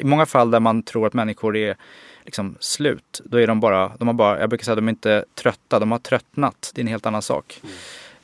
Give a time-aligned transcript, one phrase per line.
[0.00, 1.76] I många fall där man tror att människor är
[2.24, 4.92] liksom slut, då är de bara, de har bara, jag brukar säga att de är
[4.92, 6.72] inte trötta, de har tröttnat.
[6.74, 7.60] Det är en helt annan sak.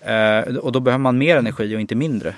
[0.03, 0.49] Mm.
[0.49, 2.35] Eh, och då behöver man mer energi och inte mindre.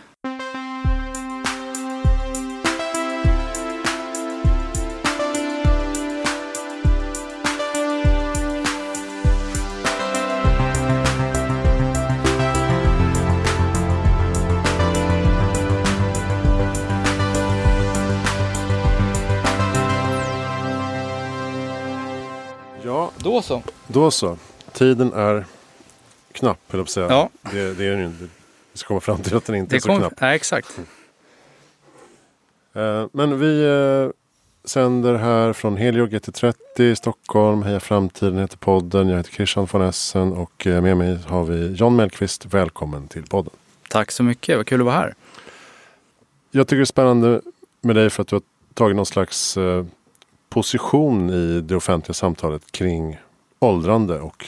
[23.95, 24.39] Då så.
[24.73, 25.45] Tiden är
[26.33, 27.07] knapp, höll jag på säga.
[27.11, 27.31] Ja.
[27.53, 28.25] Det, det är den inte.
[28.73, 30.21] Vi ska komma fram till att den inte det är så kom, knapp.
[30.21, 30.79] Nej, exakt.
[32.77, 34.11] Uh, men vi uh,
[34.65, 37.63] sänder här från Helio GT30 i Stockholm.
[37.63, 39.09] Heja Framtiden heter podden.
[39.09, 42.47] Jag heter Christian von Essen och uh, med mig har vi John Mellqvist.
[42.47, 43.53] Välkommen till podden.
[43.89, 44.57] Tack så mycket.
[44.57, 45.15] Vad kul att vara här.
[46.51, 47.41] Jag tycker det är spännande
[47.81, 48.43] med dig för att du har
[48.75, 49.59] tagit någon slags
[50.49, 53.19] position i det offentliga samtalet kring
[53.65, 54.47] åldrande och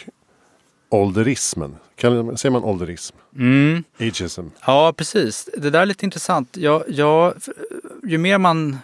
[0.89, 1.77] ålderismen.
[1.97, 3.17] Kan, säger man ålderism?
[3.37, 3.85] Mm.
[3.99, 4.43] Ageism.
[4.67, 5.49] Ja, precis.
[5.57, 6.57] Det där är lite intressant.
[6.57, 7.35] Jag, jag,
[8.03, 8.79] ju mer man,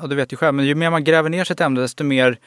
[0.00, 1.80] ja du vet ju själv, men ju mer man gräver ner sig i ett ämne
[1.80, 2.38] desto mer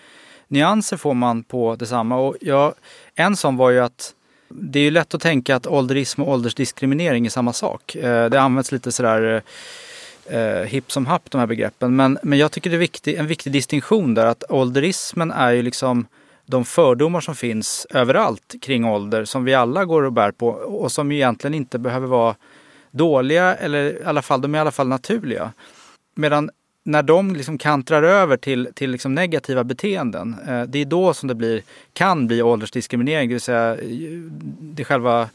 [0.47, 2.17] nyanser får man på detsamma.
[2.17, 2.73] Och jag,
[3.15, 4.13] en sån var ju att
[4.49, 7.95] det är ju lätt att tänka att ålderism och åldersdiskriminering är samma sak.
[7.95, 9.41] Eh, det används lite sådär
[10.25, 11.95] eh, hipp som happ de här begreppen.
[11.95, 15.61] Men, men jag tycker det är viktig, en viktig distinktion där att ålderismen är ju
[15.61, 16.05] liksom
[16.45, 20.91] de fördomar som finns överallt kring ålder som vi alla går och bär på och
[20.91, 22.35] som egentligen inte behöver vara
[22.91, 25.51] dåliga eller i alla fall, de är i alla fall naturliga.
[26.15, 26.49] Medan
[26.85, 31.27] när de liksom kantrar över till, till liksom negativa beteenden, eh, det är då som
[31.27, 31.61] det blir,
[31.93, 33.77] kan bli åldersdiskriminering, det vill säga
[34.59, 35.29] det själva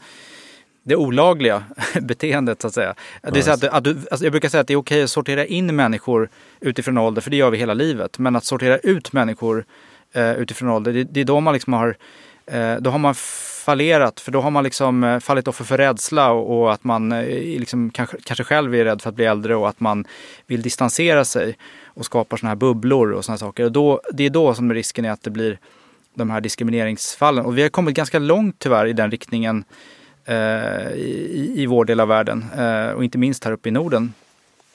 [0.83, 1.63] det olagliga
[2.01, 2.95] beteendet så att säga.
[3.21, 5.09] Det är så att, att du, alltså jag brukar säga att det är okej att
[5.09, 8.19] sortera in människor utifrån ålder, för det gör vi hela livet.
[8.19, 9.65] Men att sortera ut människor
[10.13, 11.97] eh, utifrån ålder, det, det, är då man liksom har,
[12.45, 13.15] eh, då har man
[13.65, 17.11] fallerat, för då har man liksom eh, fallit offer för rädsla och, och att man
[17.11, 20.05] eh, liksom kanske, kanske själv är rädd för att bli äldre och att man
[20.47, 23.63] vill distansera sig och skapar sådana här bubblor och sådana saker.
[23.63, 25.59] Och då, det är då som risken är att det blir
[26.13, 27.45] de här diskrimineringsfallen.
[27.45, 29.63] Och vi har kommit ganska långt tyvärr i den riktningen
[30.29, 34.13] Eh, i, i vår del av världen eh, och inte minst här uppe i Norden.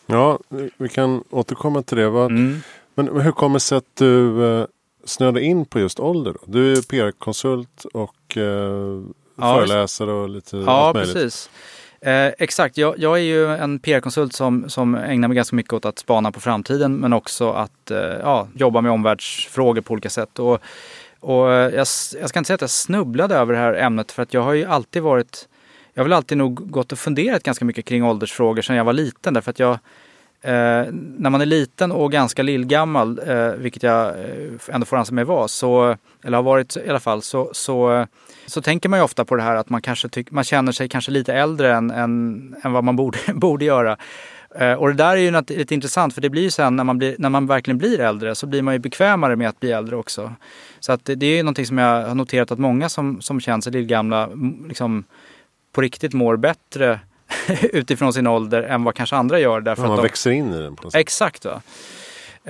[0.06, 0.38] Ja,
[0.76, 2.04] vi kan återkomma till det.
[2.04, 2.60] Mm.
[2.94, 4.66] Men hur kommer det sig att du eh,
[5.06, 6.32] snöade in på just ålder?
[6.32, 6.40] Då?
[6.46, 8.42] Du är PR-konsult och eh,
[9.36, 11.50] ja, föreläsare och lite Ja, precis.
[12.00, 15.84] Eh, exakt, jag, jag, är ju en PR-konsult som, som ägnar mig ganska mycket åt
[15.84, 20.38] att spana på framtiden men också att eh, ja, jobba med omvärldsfrågor på olika sätt.
[20.38, 20.58] Och
[21.20, 21.86] och jag,
[22.20, 24.52] jag ska inte säga att jag snubblade över det här ämnet för att jag har
[24.52, 25.48] ju alltid varit
[25.94, 28.92] jag har väl alltid nog gått och funderat ganska mycket kring åldersfrågor sedan jag var
[28.92, 29.78] liten därför att jag
[30.44, 35.14] eh, när man är liten och ganska lillgammal, eh, vilket jag eh, ändå får anse
[35.14, 38.06] mig vara, så, eller har varit i alla fall, så, så,
[38.46, 40.88] så tänker man ju ofta på det här att man kanske tyck, man känner sig
[40.88, 43.96] kanske lite äldre än, än, än vad man borde, borde göra.
[44.54, 46.84] Eh, och det där är ju något, lite intressant för det blir ju sen när
[46.84, 49.72] man, blir, när man verkligen blir äldre så blir man ju bekvämare med att bli
[49.72, 50.32] äldre också.
[50.80, 53.40] Så att det, det är ju någonting som jag har noterat att många som, som
[53.40, 54.28] känner sig lillgamla
[54.68, 55.04] liksom,
[55.72, 57.00] på riktigt mår bättre
[57.72, 59.60] utifrån sin ålder än vad kanske andra gör.
[59.60, 60.08] Därför ja, man att de...
[60.08, 61.00] växer in i den på något sätt.
[61.00, 61.44] Exakt.
[61.44, 61.62] Va?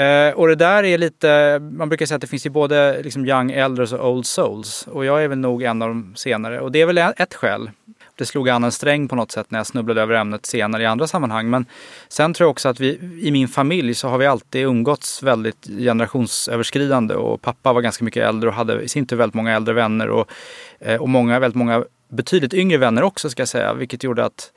[0.05, 3.27] Eh, och det där är lite, man brukar säga att det finns ju både liksom
[3.27, 4.89] young elders och old souls.
[4.91, 6.61] Och jag är väl nog en av de senare.
[6.61, 7.71] Och det är väl ett skäl
[8.17, 10.87] det slog an en sträng på något sätt när jag snubblade över ämnet senare i
[10.87, 11.50] andra sammanhang.
[11.50, 11.67] Men
[12.09, 15.67] sen tror jag också att vi i min familj så har vi alltid umgåtts väldigt
[15.67, 19.75] generationsöverskridande och pappa var ganska mycket äldre och hade i sin tur väldigt många äldre
[19.75, 20.31] vänner och,
[20.78, 24.53] eh, och många, väldigt många betydligt yngre vänner också ska jag säga, vilket gjorde att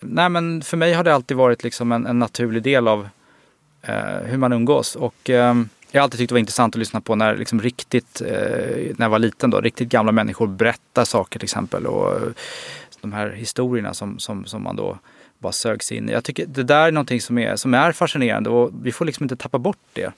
[0.00, 3.08] Nej men för mig har det alltid varit liksom en, en naturlig del av
[3.82, 4.96] eh, hur man umgås.
[4.96, 5.54] Och, eh,
[5.90, 9.04] jag har alltid tyckt det var intressant att lyssna på när liksom riktigt, eh, när
[9.04, 11.86] jag var liten då, riktigt gamla människor berättar saker till exempel.
[11.86, 12.28] Och eh,
[13.00, 14.98] de här historierna som, som, som man då
[15.38, 16.08] bara sögs in.
[16.08, 19.24] Jag tycker det där är någonting som är, som är fascinerande och vi får liksom
[19.24, 20.12] inte tappa bort det.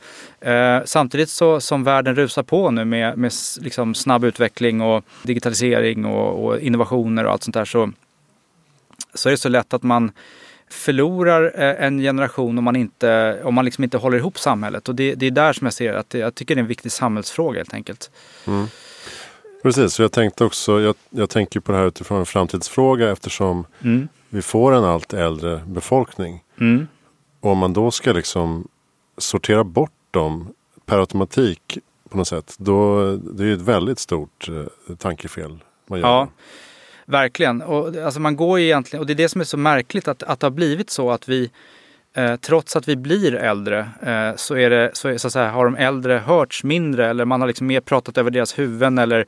[0.51, 6.05] Eh, samtidigt så som världen rusar på nu med, med liksom snabb utveckling och digitalisering
[6.05, 7.93] och, och innovationer och allt sånt där så,
[9.15, 10.13] så är det så lätt att man
[10.71, 14.89] förlorar eh, en generation om man inte, om man liksom inte håller ihop samhället.
[14.89, 16.69] Och det, det är där som jag ser att det, jag tycker det är en
[16.69, 18.11] viktig samhällsfråga helt enkelt.
[18.47, 18.67] Mm.
[19.69, 23.67] Precis, så jag tänkte också, jag, jag tänker på det här utifrån en framtidsfråga eftersom
[23.85, 24.09] mm.
[24.29, 26.45] vi får en allt äldre befolkning.
[26.61, 26.87] Mm.
[27.41, 28.69] Och om man då ska liksom
[29.19, 30.55] sortera bort dem
[30.87, 31.79] per automatik
[32.09, 32.55] på något sätt.
[32.59, 36.09] Då det är ett väldigt stort eh, tankefel man gör.
[36.09, 36.29] Ja,
[37.05, 37.63] verkligen.
[37.63, 40.41] Och, alltså man går egentligen, och det är det som är så märkligt att, att
[40.41, 41.51] det har blivit så att vi
[42.15, 45.51] Eh, trots att vi blir äldre eh, så, är det, så, är, så, att säga,
[45.51, 48.99] har de äldre hörts mindre eller man har liksom mer pratat över deras huvuden.
[48.99, 49.27] Eller,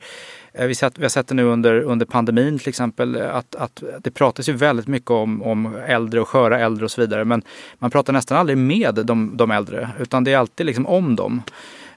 [0.53, 3.83] eh, vi, sett, vi har sett det nu under, under pandemin till exempel att, att
[3.99, 7.25] det pratas ju väldigt mycket om, om äldre och sköra äldre och så vidare.
[7.25, 7.41] Men
[7.79, 11.41] man pratar nästan aldrig med de, de äldre utan det är alltid liksom om dem.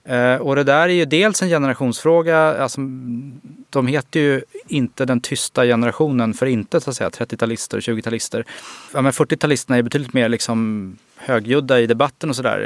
[0.05, 2.39] Eh, och det där är ju dels en generationsfråga.
[2.39, 2.81] Alltså,
[3.71, 8.45] de heter ju inte den tysta generationen för inte så att säga, 30-talister och 20-talister.
[8.95, 12.61] Ja, 40-talisterna är betydligt mer liksom högljudda i debatten och sådär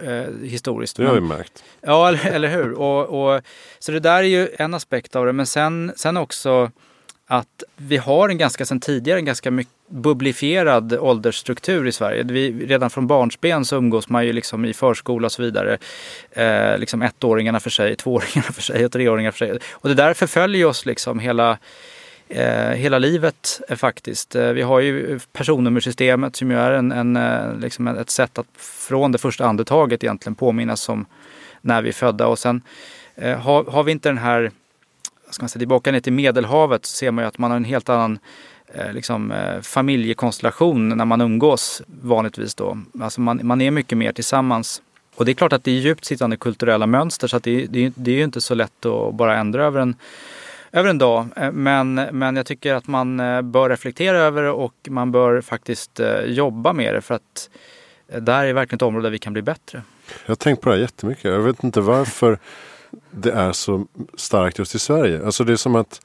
[0.00, 0.96] eh, eh, historiskt.
[0.96, 1.64] Det har vi märkt.
[1.80, 2.72] Ja, eller, eller hur.
[2.72, 3.42] Och, och,
[3.78, 5.32] så det där är ju en aspekt av det.
[5.32, 6.70] Men sen, sen också
[7.26, 12.22] att vi har en ganska sen tidigare en ganska mycket bubblifierad åldersstruktur i Sverige.
[12.22, 15.78] Vi, redan från barnsben så umgås man ju liksom i förskola och så vidare.
[16.30, 19.58] Eh, liksom ettåringarna för sig, tvååringarna för sig och treåringar för sig.
[19.72, 21.58] Och det där förföljer oss liksom hela,
[22.28, 24.34] eh, hela livet eh, faktiskt.
[24.34, 28.46] Eh, vi har ju personnummersystemet som ju är en, en, eh, liksom ett sätt att
[28.58, 31.06] från det första andetaget egentligen påminnas om
[31.60, 32.26] när vi är födda.
[32.26, 32.62] Och sen
[33.14, 34.50] eh, har, har vi inte den här
[35.30, 37.64] ska man säga, tillbaka ner till Medelhavet så ser man ju att man har en
[37.64, 38.18] helt annan
[38.76, 42.78] Eh, liksom, eh, familjekonstellation när man umgås vanligtvis då.
[43.00, 44.82] Alltså man, man är mycket mer tillsammans.
[45.16, 47.92] Och det är klart att det är djupt sittande kulturella mönster så att det, det,
[47.96, 49.96] det är ju inte så lätt att bara ändra över en,
[50.72, 51.26] över en dag.
[51.36, 53.16] Eh, men, men jag tycker att man
[53.52, 57.50] bör reflektera över det och man bör faktiskt jobba med det för att
[58.20, 59.82] det här är verkligen ett område där vi kan bli bättre.
[60.24, 61.24] Jag har tänkt på det här jättemycket.
[61.24, 62.38] Jag vet inte varför
[63.10, 63.86] det är så
[64.16, 65.24] starkt just i Sverige.
[65.24, 66.00] Alltså det är som att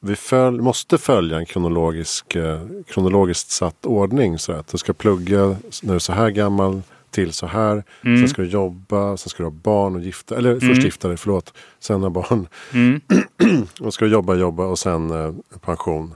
[0.00, 4.38] vi följ, måste följa en kronologisk, eh, kronologiskt satt ordning.
[4.38, 5.46] Så att du ska plugga
[5.82, 7.84] när du är så här gammal till så här.
[8.04, 8.18] Mm.
[8.18, 10.60] Sen ska du jobba, sen ska du ha barn och gifta Eller mm.
[10.60, 11.54] först gifta dig, förlåt.
[11.80, 12.48] Sen ha barn.
[12.74, 13.00] Mm.
[13.80, 16.14] och ska du jobba, jobba och sen eh, pension.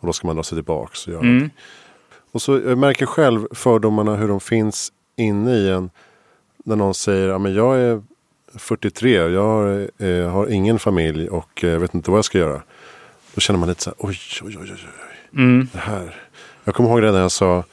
[0.00, 1.50] Och då ska man dra sig tillbaks och göra mm.
[2.32, 5.90] Och så jag märker själv fördomarna hur de finns inne i en.
[6.64, 8.02] När någon säger, ja men jag är
[8.54, 12.38] 43 och jag har, eh, har ingen familj och eh, vet inte vad jag ska
[12.38, 12.62] göra.
[13.34, 15.40] Då känner man lite så här, oj, oj, oj, oj, oj.
[15.42, 15.68] Mm.
[15.72, 16.22] Det här.
[16.64, 17.64] Jag kommer ihåg det när jag sa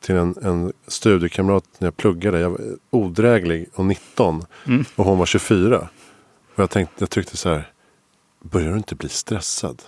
[0.00, 2.40] till en, en studiekamrat när jag pluggade.
[2.40, 2.60] Jag var
[2.90, 4.84] odräglig och 19 mm.
[4.96, 5.88] och hon var 24.
[6.54, 7.72] Och jag tänkte, jag tyckte så här,
[8.42, 9.82] börjar du inte bli stressad?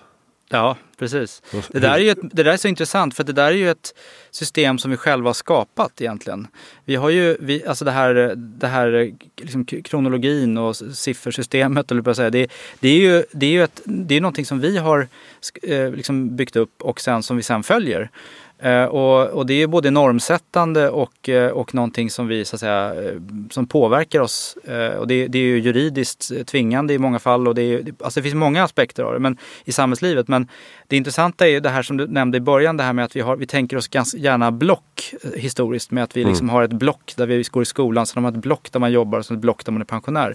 [0.54, 1.42] Ja, precis.
[1.68, 3.70] Det där, är ju ett, det där är så intressant för det där är ju
[3.70, 3.94] ett
[4.30, 6.46] system som vi själva har skapat egentligen.
[6.84, 12.30] Vi har ju, vi, alltså det här, det här liksom kronologin och siffersystemet, eller säga,
[12.30, 15.08] det, det är ju, det är ju ett, det är någonting som vi har
[15.62, 18.10] eh, liksom byggt upp och sen som vi sen följer.
[18.64, 22.60] Eh, och, och, det är både normsättande och, eh, och någonting som vi så att
[22.60, 23.12] säga eh,
[23.50, 24.56] som påverkar oss.
[24.98, 28.22] Och det, det är ju juridiskt tvingande i många fall och det, är, alltså det
[28.22, 30.28] finns många aspekter av det men, i samhällslivet.
[30.28, 30.48] Men
[30.88, 33.16] det intressanta är ju det här som du nämnde i början, det här med att
[33.16, 36.54] vi, har, vi tänker oss ganska gärna block historiskt med att vi liksom mm.
[36.54, 38.92] har ett block där vi går i skolan, sen har man ett block där man
[38.92, 40.34] jobbar och sen ett block där man är pensionär.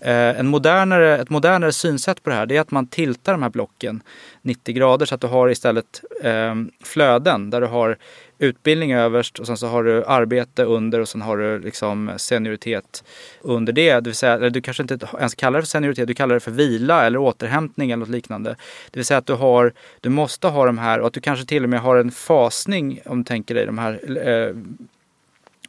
[0.00, 3.42] Eh, en modernare, ett modernare synsätt på det här det är att man tiltar de
[3.42, 4.02] här blocken
[4.42, 6.54] 90 grader så att du har istället eh,
[6.84, 7.96] flöden där du har
[8.38, 13.04] utbildning överst och sen så har du arbete under och sen har du liksom senioritet
[13.40, 13.94] under det.
[13.94, 16.40] Det vill säga, eller du kanske inte ens kallar det för senioritet, du kallar det
[16.40, 18.56] för vila eller återhämtning eller något liknande.
[18.90, 21.46] Det vill säga att du har, du måste ha de här och att du kanske
[21.46, 24.54] till och med har en fasning om du tänker dig de här eh,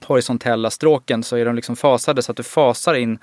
[0.05, 3.19] horisontella stråken så är de liksom fasade så att du fasar in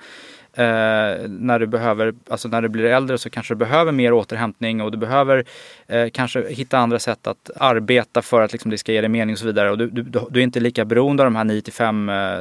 [0.53, 4.81] Eh, när du behöver, alltså när du blir äldre så kanske du behöver mer återhämtning
[4.81, 5.45] och du behöver
[5.87, 9.33] eh, kanske hitta andra sätt att arbeta för att liksom, det ska ge dig mening
[9.33, 9.71] och så vidare.
[9.71, 12.39] Och du, du, du är inte lika beroende av de här 9 till 5 eh,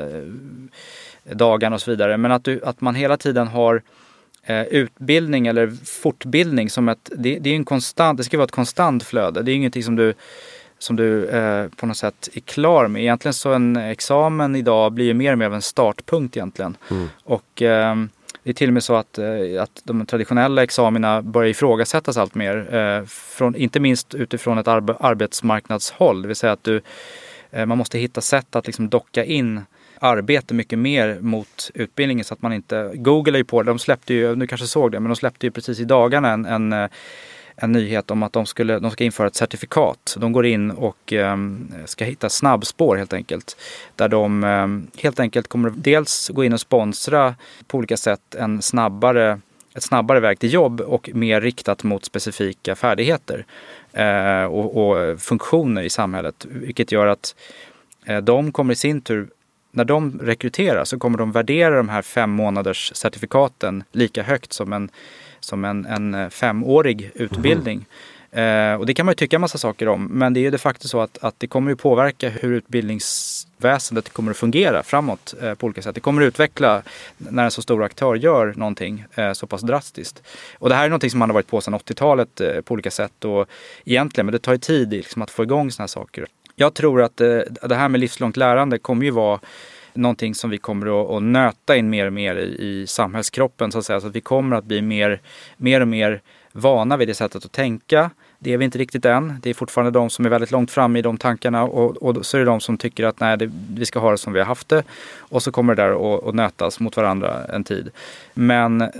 [1.32, 2.16] dagarna och så vidare.
[2.16, 3.82] Men att, du, att man hela tiden har
[4.42, 5.70] eh, utbildning eller
[6.02, 9.42] fortbildning som ett, det, det är en konstant, det ska vara ett konstant flöde.
[9.42, 10.14] Det är ingenting som du
[10.78, 13.02] som du eh, på något sätt är klar med.
[13.02, 16.76] Egentligen så en examen idag blir ju mer och mer av en startpunkt egentligen.
[16.90, 17.08] Mm.
[17.24, 17.96] Och eh,
[18.48, 22.34] det är till och med så att, eh, att de traditionella examina börjar ifrågasättas allt
[22.34, 22.74] mer.
[22.74, 26.22] Eh, från, inte minst utifrån ett arbe arbetsmarknadshåll.
[26.22, 26.80] Det vill säga att du,
[27.50, 29.60] eh, man måste hitta sätt att liksom docka in
[30.00, 32.92] arbete mycket mer mot utbildningen så att man inte...
[32.94, 33.70] Google är ju på det.
[33.70, 36.72] De släppte ju, nu kanske såg det, men de släppte ju precis i dagarna en,
[36.72, 36.88] en
[37.60, 40.16] en nyhet om att de, skulle, de ska införa ett certifikat.
[40.18, 41.36] De går in och eh,
[41.84, 43.56] ska hitta snabbspår helt enkelt.
[43.96, 47.34] Där de eh, helt enkelt kommer dels gå in och sponsra
[47.66, 49.40] på olika sätt en snabbare,
[49.74, 53.46] ett snabbare väg till jobb och mer riktat mot specifika färdigheter
[53.92, 56.46] eh, och, och, funktioner i samhället.
[56.50, 57.34] Vilket gör att
[58.04, 59.28] eh, de kommer i sin tur
[59.70, 64.72] när de rekryterar så kommer de värdera de här fem månaders certifikaten lika högt som
[64.72, 64.90] en
[65.40, 67.86] som en, en eh, femårig utbildning.
[68.30, 70.04] Eh, och det kan man ju tycka en massa saker om.
[70.04, 74.12] Men det är ju de facto så att, att det kommer att påverka hur utbildningsväsendet
[74.12, 75.94] kommer att fungera framåt eh, på olika sätt.
[75.94, 76.82] Det kommer att utveckla
[77.18, 80.22] när en så stor aktör gör någonting eh, så pass drastiskt.
[80.58, 82.90] Och det här är någonting som man har varit på sedan 80-talet eh, på olika
[82.90, 83.24] sätt.
[83.24, 83.48] Och
[83.84, 86.26] egentligen, men det tar ju tid liksom, att få igång sådana här saker.
[86.56, 89.40] Jag tror att eh, det här med livslångt lärande kommer ju vara
[89.98, 93.78] någonting som vi kommer att, att nöta in mer och mer i, i samhällskroppen så
[93.78, 94.00] att säga.
[94.00, 95.20] Så att vi kommer att bli mer,
[95.56, 96.20] mer och mer
[96.52, 98.10] vana vid det sättet att tänka.
[98.38, 99.40] Det är vi inte riktigt än.
[99.42, 102.36] Det är fortfarande de som är väldigt långt fram i de tankarna och, och så
[102.36, 104.46] är det de som tycker att nej, det, vi ska ha det som vi har
[104.46, 104.82] haft det.
[105.18, 107.90] Och så kommer det där att, att nötas mot varandra en tid.
[108.34, 108.90] Men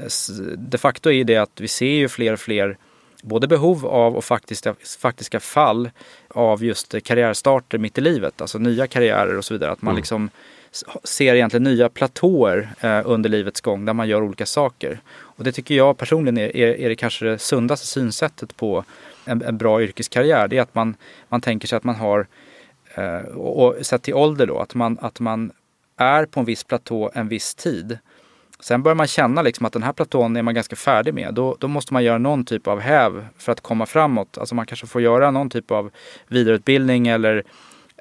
[0.56, 2.76] de facto är det att vi ser ju fler och fler
[3.22, 5.90] både behov av och faktiska, faktiska fall
[6.28, 9.70] av just karriärstarter mitt i livet, alltså nya karriärer och så vidare.
[9.70, 9.96] Att man mm.
[9.96, 10.30] liksom
[11.04, 15.00] ser egentligen nya platåer eh, under livets gång där man gör olika saker.
[15.20, 18.85] Och det tycker jag personligen är, är, är det kanske det sundaste synsättet på
[19.25, 20.49] en, en, bra yrkeskarriär.
[20.49, 20.97] Det är att man,
[21.28, 22.26] man tänker sig att man har,
[22.94, 25.52] eh, och, och sett till ålder då, att man, att man
[25.97, 27.99] är på en viss platå en viss tid.
[28.61, 31.35] Sen börjar man känna liksom att den här platån är man ganska färdig med.
[31.35, 34.38] Då, då måste man göra någon typ av häv för att komma framåt.
[34.38, 35.90] Alltså man kanske får göra någon typ av
[36.28, 37.44] vidareutbildning eller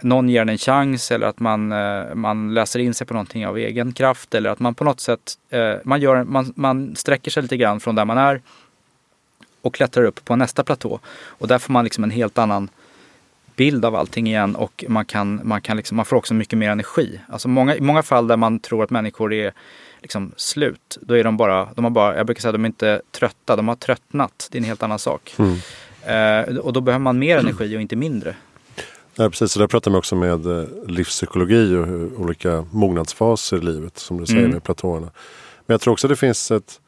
[0.01, 3.57] någon ger en chans eller att man, eh, man läser in sig på någonting av
[3.57, 7.43] egen kraft eller att man på något sätt eh, man, gör, man, man sträcker sig
[7.43, 8.41] lite grann från där man är
[9.61, 10.99] och klättrar upp på nästa platå.
[11.25, 12.69] Och där får man liksom en helt annan
[13.55, 16.69] bild av allting igen och man, kan, man, kan liksom, man får också mycket mer
[16.69, 17.19] energi.
[17.29, 19.53] Alltså många, I många fall där man tror att människor är
[20.01, 22.69] liksom slut, då är de bara, de har bara, jag brukar säga att de är
[22.69, 24.47] inte trötta, de har tröttnat.
[24.51, 25.35] Det är en helt annan sak.
[25.37, 25.57] Mm.
[26.07, 28.35] Eh, och då behöver man mer energi och inte mindre.
[29.17, 33.61] Ja, precis, så där pratar man också med eh, livspsykologi och hur, olika mognadsfaser i
[33.61, 34.51] livet som du säger mm.
[34.51, 35.11] med platåerna.
[35.65, 36.79] Men jag tror också det finns ett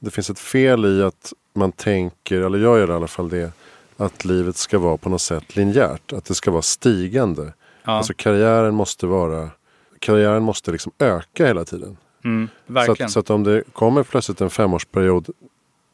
[0.00, 3.52] det finns ett fel i att man tänker, eller jag gör i alla fall det,
[3.96, 6.12] att livet ska vara på något sätt linjärt.
[6.12, 7.52] Att det ska vara stigande.
[7.84, 7.92] Ja.
[7.92, 9.50] Alltså karriären måste vara,
[9.98, 11.96] karriären måste liksom öka hela tiden.
[12.24, 12.48] Mm,
[12.86, 15.28] så, att, så, att, om det kommer plötsligt en femårsperiod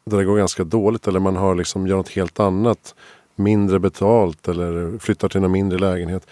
[0.05, 2.95] där det går ganska dåligt eller man har liksom, gör något helt annat
[3.37, 6.27] mindre betalt eller flyttar till en mindre lägenhet.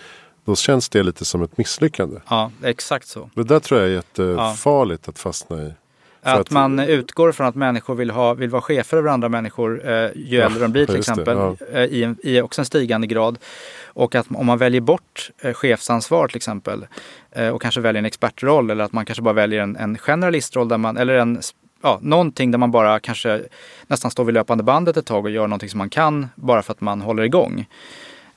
[0.45, 2.19] Då känns det lite som ett misslyckande.
[2.29, 3.29] Ja, exakt så.
[3.33, 5.11] Det där tror jag är jättefarligt ja.
[5.11, 5.73] att fastna i.
[6.21, 9.89] Att, att, man utgår från att människor vill, ha, vill vara chefer över andra människor
[9.89, 11.37] eh, ju äldre de blir till exempel.
[11.37, 11.79] Det, ja.
[11.79, 13.37] eh, i, en, I också en stigande grad.
[13.85, 16.87] Och att om man väljer bort eh, chefsansvar till exempel
[17.31, 20.67] eh, och kanske väljer en expertroll eller att man kanske bara väljer en, en generalistroll
[20.67, 21.41] där man, eller en
[21.85, 23.41] ja, någonting där man bara kanske
[23.87, 26.71] nästan står vid löpande bandet ett tag och gör någonting som man kan bara för
[26.71, 27.65] att man håller igång.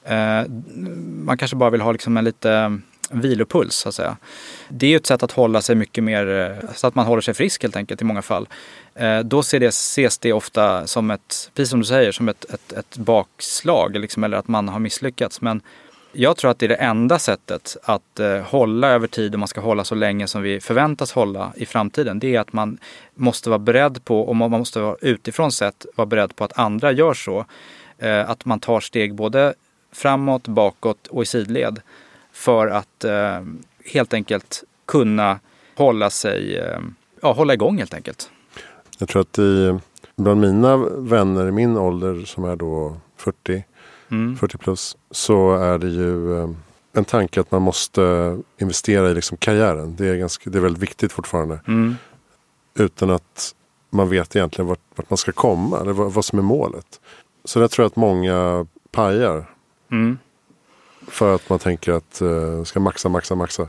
[0.05, 0.43] Eh,
[1.25, 2.79] man kanske bara vill ha liksom en lite
[3.11, 4.17] vilopuls så att säga.
[4.69, 7.23] Det är ju ett sätt att hålla sig mycket mer, eh, så att man håller
[7.23, 8.49] sig frisk helt enkelt i många fall.
[8.95, 12.45] Eh, då ser det, ses det ofta som ett, precis som du säger, som ett,
[12.45, 15.41] ett, ett bakslag liksom, eller att man har misslyckats.
[15.41, 15.61] Men
[16.13, 19.49] jag tror att det är det enda sättet att eh, hålla över tid och man
[19.49, 22.19] ska hålla så länge som vi förväntas hålla i framtiden.
[22.19, 22.79] Det är att man
[23.15, 26.93] måste vara beredd på, och man måste vara utifrån sett vara beredd på att andra
[26.93, 27.45] gör så.
[27.99, 29.55] Eh, att man tar steg både
[29.93, 31.81] framåt, bakåt och i sidled.
[32.33, 33.41] För att eh,
[33.93, 35.41] helt enkelt kunna
[35.77, 36.79] hålla sig, eh,
[37.23, 38.31] ja hålla igång helt enkelt.
[38.99, 39.79] Jag tror att i,
[40.17, 43.65] bland mina vänner i min ålder som är då 40
[44.11, 44.37] mm.
[44.37, 46.51] 40 plus, så är det ju eh,
[46.93, 49.97] en tanke att man måste investera i liksom karriären.
[49.97, 51.61] Det är, ganska, det är väldigt viktigt fortfarande.
[51.67, 51.97] Mm.
[52.75, 53.55] Utan att
[53.91, 57.01] man vet egentligen vart, vart man ska komma, eller vad, vad, som är målet.
[57.45, 59.51] Så det tror jag att många pajar.
[59.91, 60.19] Mm.
[61.09, 63.69] För att man tänker att uh, ska maxa, maxa, maxa.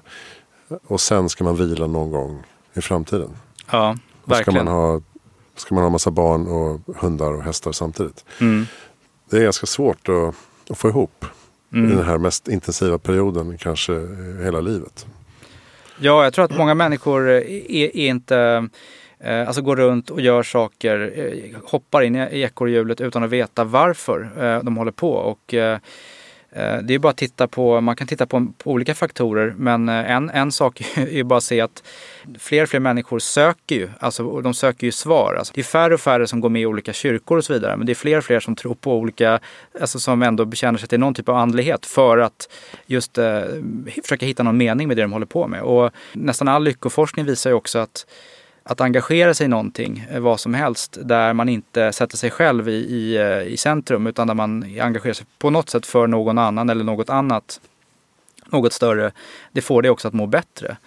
[0.87, 2.43] Och sen ska man vila någon gång
[2.73, 3.29] i framtiden.
[3.71, 4.43] Ja, verkligen.
[4.43, 5.01] Ska man ha,
[5.55, 8.25] ska man ha massa barn och hundar och hästar samtidigt.
[8.41, 8.65] Mm
[9.29, 10.35] det är ganska svårt att,
[10.69, 11.25] att få ihop
[11.73, 11.91] mm.
[11.91, 13.93] i den här mest intensiva perioden kanske
[14.43, 15.05] hela livet.
[15.99, 18.69] Ja, jag tror att många människor är, är inte
[19.19, 23.63] eh, Alltså går runt och gör saker, eh, hoppar in i ekorrhjulet utan att veta
[23.63, 25.11] varför eh, de håller på.
[25.11, 25.77] Och Eh,
[26.51, 29.89] Eh, det är bara att titta på, man kan titta på, på olika faktorer men
[29.89, 31.83] eh, en, en sak är ju bara att se att
[32.39, 35.35] fler och fler människor söker ju, alltså de söker ju svar.
[35.35, 37.77] Alltså, det är färre och färre som går med i olika kyrkor och så vidare
[37.77, 39.39] men det är fler och fler som tror på olika,
[39.81, 42.49] alltså som ändå bekänner sig till någon typ av andlighet för att
[42.85, 43.41] just eh,
[44.03, 45.61] försöka hitta någon mening med det de håller på med.
[45.61, 48.05] Och nästan all lyckoforskning visar ju också att
[48.71, 52.69] att engagera sig i någonting, eh, vad som helst, där man inte sätter sig själv
[52.69, 56.37] i, i, eh, i centrum utan där man engagerar sig på något sätt för någon
[56.37, 57.61] annan eller något annat,
[58.45, 59.11] något större,
[59.51, 60.77] det får det också att må bättre.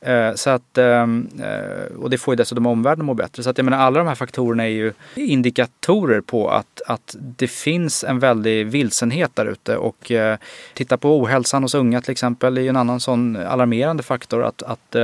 [0.00, 3.42] Eh, så att, ehm, eh, och det får ju dessutom omvärlden att må bättre.
[3.42, 7.48] Så att jag menar alla de här faktorerna är ju indikatorer på att, att det
[7.48, 9.76] finns en väldig vilsenhet där ute.
[9.76, 10.38] Och eh,
[10.74, 14.44] titta på ohälsan hos unga till exempel, det är ju en annan sån alarmerande faktor.
[14.44, 14.96] Att, att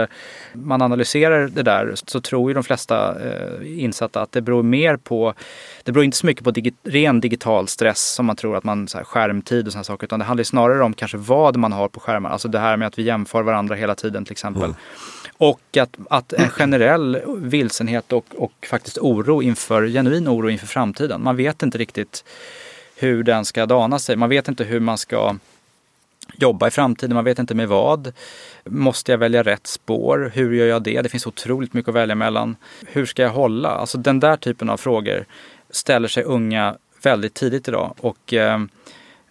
[0.52, 3.16] man analyserar det där så tror ju de flesta
[3.64, 5.34] insatta att det beror mer på,
[5.84, 8.88] det beror inte så mycket på digi ren digital stress som man tror att man,
[8.88, 10.06] så här, skärmtid och sådana saker.
[10.06, 12.30] Utan det handlar snarare om kanske vad man har på skärmar.
[12.30, 14.62] Alltså det här med att vi jämför varandra hela tiden till exempel.
[14.64, 14.76] Mm.
[15.36, 21.22] Och att, att en generell vilsenhet och, och faktiskt oro inför, genuin oro inför framtiden.
[21.22, 22.24] Man vet inte riktigt
[22.96, 24.16] hur den ska dana sig.
[24.16, 25.36] Man vet inte hur man ska
[26.36, 28.12] jobba i framtiden, man vet inte med vad.
[28.64, 30.32] Måste jag välja rätt spår?
[30.34, 31.02] Hur gör jag det?
[31.02, 32.56] Det finns otroligt mycket att välja mellan.
[32.86, 33.68] Hur ska jag hålla?
[33.68, 35.24] Alltså den där typen av frågor
[35.72, 37.94] ställer sig unga väldigt tidigt idag.
[38.00, 38.60] Och eh,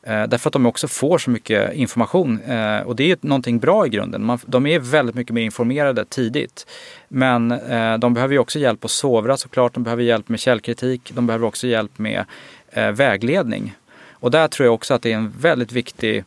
[0.04, 3.60] eh, därför att de också får så mycket information eh, och det är ju någonting
[3.60, 4.26] bra i grunden.
[4.26, 6.68] Man, de är väldigt mycket mer informerade tidigt.
[7.08, 9.74] Men eh, de behöver ju också hjälp att sovra såklart.
[9.74, 11.12] De behöver hjälp med källkritik.
[11.14, 12.26] De behöver också hjälp med
[12.70, 13.76] eh, vägledning.
[14.12, 16.24] Och där tror jag också att det är en väldigt viktig eh,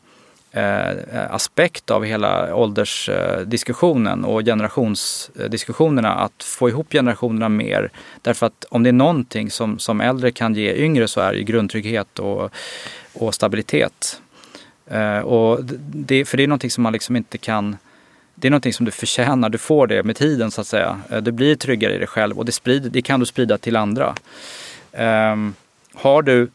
[0.57, 0.91] Eh,
[1.31, 7.91] aspekt av hela åldersdiskussionen och generationsdiskussionerna att få ihop generationerna mer.
[8.23, 11.43] Därför att om det är någonting som, som äldre kan ge yngre så är det
[11.43, 12.53] grundtrygghet och
[13.15, 14.21] och stabilitet.
[14.87, 17.77] Eh, och det, för det är någonting som man liksom inte kan
[18.35, 21.01] det är någonting som du förtjänar, du får det med tiden så att säga.
[21.11, 23.77] Eh, du blir tryggare i dig själv och det, sprider, det kan du sprida till
[23.77, 24.15] andra.
[24.93, 25.55] Um,
[25.95, 26.51] har du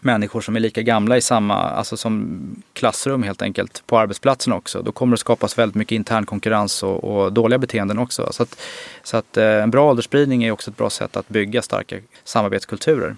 [0.00, 2.40] människor som är lika gamla i samma, alltså som
[2.72, 7.04] klassrum helt enkelt, på arbetsplatsen också, då kommer det skapas väldigt mycket intern konkurrens och,
[7.04, 8.32] och dåliga beteenden också.
[8.32, 8.60] Så att,
[9.02, 13.16] så att eh, en bra åldersspridning är också ett bra sätt att bygga starka samarbetskulturer.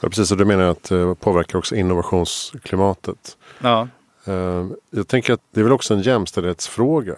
[0.00, 3.36] Ja, precis, och du menar att det påverkar också innovationsklimatet.
[3.60, 3.88] Ja.
[4.24, 7.14] Eh, jag tänker att det är väl också en jämställdhetsfråga.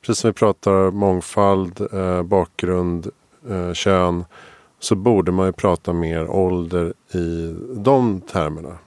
[0.00, 3.10] Precis som vi pratar mångfald, eh, bakgrund,
[3.50, 4.24] eh, kön.
[4.80, 8.78] Så borde man ju prata mer ålder i de termerna.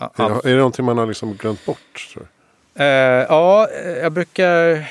[0.00, 2.12] Ja, är, är det någonting man har liksom glömt bort?
[2.12, 2.26] Tror
[2.80, 2.84] Uh,
[3.28, 3.68] ja,
[4.02, 4.88] jag brukar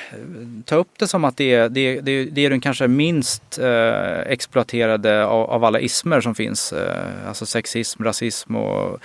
[0.65, 4.19] ta upp det som att det är, det, det, det är den kanske minst uh,
[4.19, 6.73] exploaterade av, av, alla ismer som finns.
[6.73, 8.99] Uh, alltså sexism, rasism och...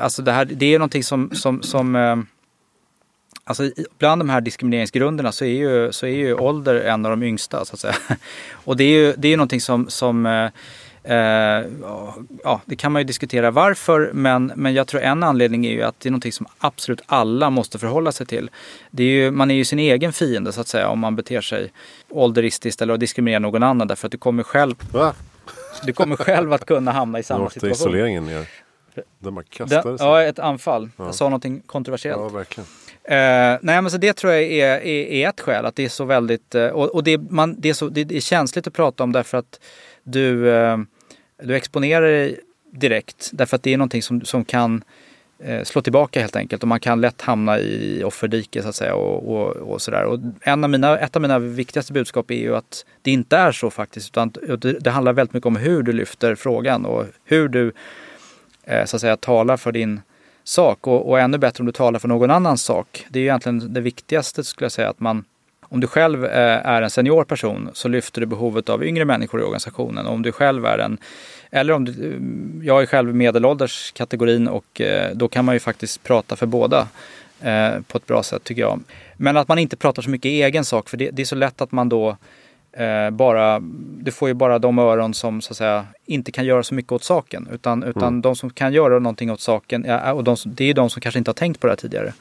[0.00, 1.30] alltså det här, det är någonting som...
[1.34, 2.26] som, som
[3.46, 7.22] Alltså bland de här diskrimineringsgrunderna så är ju, så är ju ålder en av de
[7.22, 7.94] yngsta så att säga.
[8.52, 10.50] Och det är ju det är någonting som, som
[11.06, 11.66] Eh,
[12.44, 15.82] ja, det kan man ju diskutera varför, men, men jag tror en anledning är ju
[15.82, 18.50] att det är någonting som absolut alla måste förhålla sig till.
[18.90, 21.40] Det är ju, man är ju sin egen fiende så att säga om man beter
[21.40, 21.72] sig
[22.08, 25.14] ålderistiskt eller diskriminerar någon annan därför att du kommer själv Va?
[25.82, 27.72] Du kommer själv att kunna hamna i samma situation.
[27.72, 28.48] isoleringen ner.
[29.18, 30.06] Där man kastade sig.
[30.06, 30.90] Ja, ett anfall.
[30.96, 31.04] Ja.
[31.04, 32.20] Jag sa någonting kontroversiellt.
[32.20, 32.66] Ja, verkligen.
[33.04, 35.66] Eh, nej men så det tror jag är, är, är ett skäl.
[35.66, 38.20] Att det är så väldigt, eh, och, och det, man, det, är så, det är
[38.20, 39.60] känsligt att prata om därför att
[40.02, 40.76] du eh,
[41.42, 42.40] du exponerar dig
[42.70, 44.84] direkt därför att det är någonting som, som kan
[45.38, 48.94] eh, slå tillbaka helt enkelt och man kan lätt hamna i offerdike så att säga
[48.94, 50.04] och, och, och sådär.
[50.04, 53.52] Och en av mina, ett av mina viktigaste budskap är ju att det inte är
[53.52, 57.48] så faktiskt utan det, det handlar väldigt mycket om hur du lyfter frågan och hur
[57.48, 57.72] du
[58.64, 60.00] eh, så att säga talar för din
[60.44, 63.06] sak och, och ännu bättre om du talar för någon annans sak.
[63.08, 65.24] Det är egentligen det viktigaste skulle jag säga att man
[65.68, 69.40] om du själv eh, är en senior person så lyfter du behovet av yngre människor
[69.40, 70.06] i organisationen.
[70.06, 70.98] Och om du själv är en,
[71.50, 75.58] eller om du, eh, jag är själv medelålders kategorin och eh, då kan man ju
[75.58, 76.88] faktiskt prata för båda
[77.86, 78.80] på ett bra sätt tycker jag.
[79.16, 81.60] Men att man inte pratar så mycket egen sak för det, det är så lätt
[81.60, 82.16] att man då
[83.12, 83.60] bara,
[84.00, 86.92] du får ju bara de öron som så att säga inte kan göra så mycket
[86.92, 87.48] åt saken.
[87.52, 88.20] Utan, utan mm.
[88.20, 91.18] de som kan göra någonting åt saken, ja, och de, det är de som kanske
[91.18, 92.12] inte har tänkt på det här tidigare.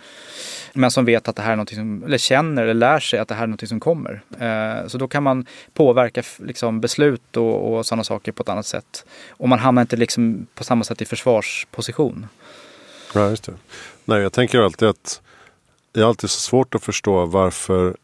[0.74, 3.28] Men som vet att det här är någonting som, eller känner eller lär sig att
[3.28, 4.22] det här är någonting som kommer.
[4.40, 8.66] Eh, så då kan man påverka liksom, beslut och, och sådana saker på ett annat
[8.66, 9.06] sätt.
[9.30, 12.28] Och man hamnar inte liksom på samma sätt i försvarsposition.
[13.14, 13.54] Ja, just det.
[14.06, 15.22] Nej, jag tänker alltid att
[15.92, 17.96] det är alltid så svårt att förstå varför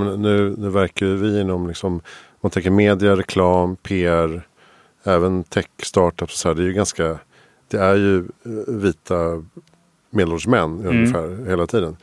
[0.00, 2.00] menar, nu, nu verkar vi inom liksom,
[2.40, 4.46] man tänker media, reklam, PR,
[5.04, 6.54] även tech, startups och så här.
[6.54, 7.18] Det är ju ganska,
[7.68, 9.44] det är ju eh, vita
[10.10, 10.86] medelålders män mm.
[10.86, 11.96] ungefär hela tiden.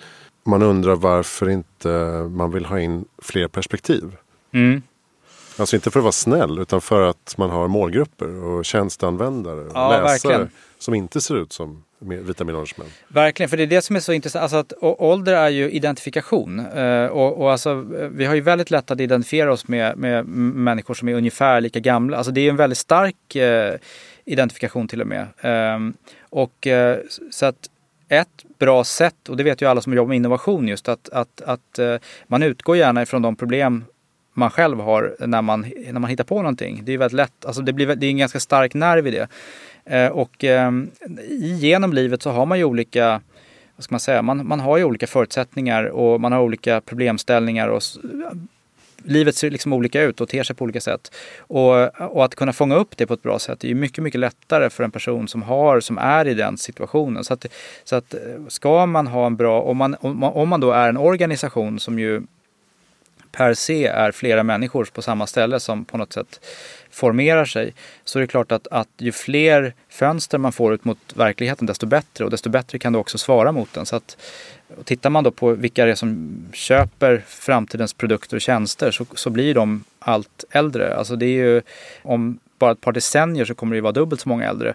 [0.44, 1.90] Man undrar varför inte
[2.32, 4.16] man vill ha in fler perspektiv.
[4.52, 4.82] Mm.
[5.60, 9.72] Alltså inte för att vara snäll utan för att man har målgrupper och tjänsteanvändare och
[9.74, 10.50] ja, läsare verkligen.
[10.78, 12.88] som inte ser ut som vita medelålders män.
[13.08, 14.44] Verkligen, för det är det som är så intressant.
[14.44, 16.60] Alltså att ålder är ju identifikation.
[16.60, 20.26] Eh, och, och alltså, eh, vi har ju väldigt lätt att identifiera oss med, med
[20.26, 22.18] människor som är ungefär lika gamla.
[22.18, 23.76] Alltså det är en väldigt stark eh,
[24.26, 25.28] identifikation till och med.
[25.42, 25.80] Eh,
[26.30, 26.98] och eh,
[27.32, 27.70] så att
[28.10, 31.42] ett bra sätt, och det vet ju alla som jobbar med innovation just, att, att,
[31.42, 31.96] att eh,
[32.28, 33.86] man utgår gärna ifrån de problem
[34.34, 36.82] man själv har när man, när man hittar på någonting.
[36.84, 39.28] Det är väldigt lätt, alltså det, blir, det är en ganska stark nerv i det.
[39.90, 40.92] Eh, och ehm,
[41.40, 43.22] genom livet så har man ju olika
[43.76, 47.68] vad ska man säga, man, man har ju olika förutsättningar och man har olika problemställningar
[47.68, 48.32] och eh,
[49.04, 51.12] livet ser liksom olika ut och ter sig på olika sätt.
[51.40, 54.20] Och, och, att kunna fånga upp det på ett bra sätt är ju mycket, mycket
[54.20, 57.24] lättare för en person som har, som är i den situationen.
[57.24, 57.46] Så att,
[57.84, 60.72] så att eh, ska man ha en bra, om man, om man, om man då
[60.72, 62.22] är en organisation som ju
[63.32, 66.40] per se är flera människor på samma ställe som på något sätt
[66.92, 70.98] formerar sig så är det klart att, att ju fler fönster man får ut mot
[71.16, 73.86] verkligheten desto bättre och desto bättre kan du också svara mot den.
[73.86, 74.18] Så att,
[74.84, 79.30] tittar man då på vilka det är som köper framtidens produkter och tjänster så, så
[79.30, 80.96] blir de allt äldre.
[80.96, 81.62] Alltså det är ju
[82.02, 84.74] om bara ett par decennier så kommer det ju vara dubbelt så många äldre.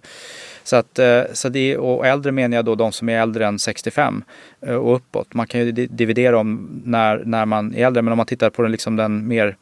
[0.62, 3.58] Så att, eh, så det, och äldre menar jag då de som är äldre än
[3.58, 4.24] 65
[4.60, 5.34] eh, och uppåt.
[5.34, 8.62] Man kan ju dividera om när, när man är äldre men om man tittar på
[8.62, 9.56] den, liksom den mer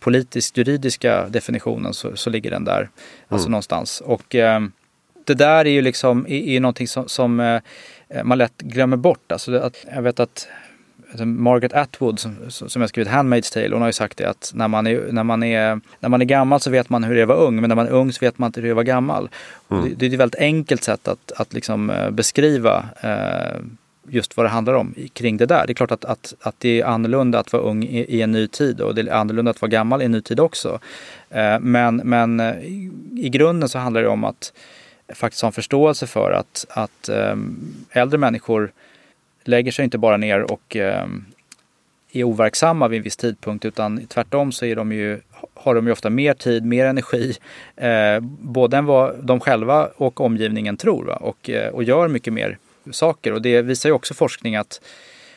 [0.00, 2.72] politiskt juridiska definitionen så, så ligger den där.
[2.72, 3.34] Alltså mm.
[3.34, 4.00] Alltså någonstans.
[4.00, 4.60] Och eh,
[5.24, 7.60] det där är ju liksom är, är någonting som, som eh,
[8.24, 9.32] man lätt glömmer bort.
[9.32, 10.48] Alltså att, jag vet att
[11.18, 14.68] Margaret Atwood som, som har skrivit Handmaid's Tale, hon har ju sagt det att när
[14.68, 17.22] man, är, när, man är, när man är gammal så vet man hur det är
[17.22, 18.72] att vara ung men när man är ung så vet man inte hur det är
[18.72, 19.28] att vara gammal.
[19.70, 19.84] Mm.
[19.84, 23.60] Det, det, är ett väldigt enkelt sätt att, att liksom, eh, beskriva eh,
[24.08, 25.66] just vad det handlar om kring det där.
[25.66, 28.32] Det är klart att, att, att det är annorlunda att vara ung i, i en
[28.32, 30.78] ny tid och det är annorlunda att vara gammal i en ny tid också.
[31.30, 32.54] Eh, men, men eh,
[33.16, 34.52] i grunden så handlar det om att
[35.14, 37.36] faktiskt ha en förståelse för att, att eh,
[37.90, 38.72] äldre människor
[39.44, 41.06] lägger sig inte bara ner och eh,
[42.12, 45.20] är overksamma vid en viss tidpunkt utan tvärtom så är de ju,
[45.54, 47.36] har de ju ofta mer tid, mer energi,
[47.76, 51.16] eh, både än vad de själva och omgivningen tror va?
[51.16, 52.58] Och, eh, och gör mycket mer
[52.90, 53.32] saker.
[53.32, 54.80] Och det visar ju också forskning att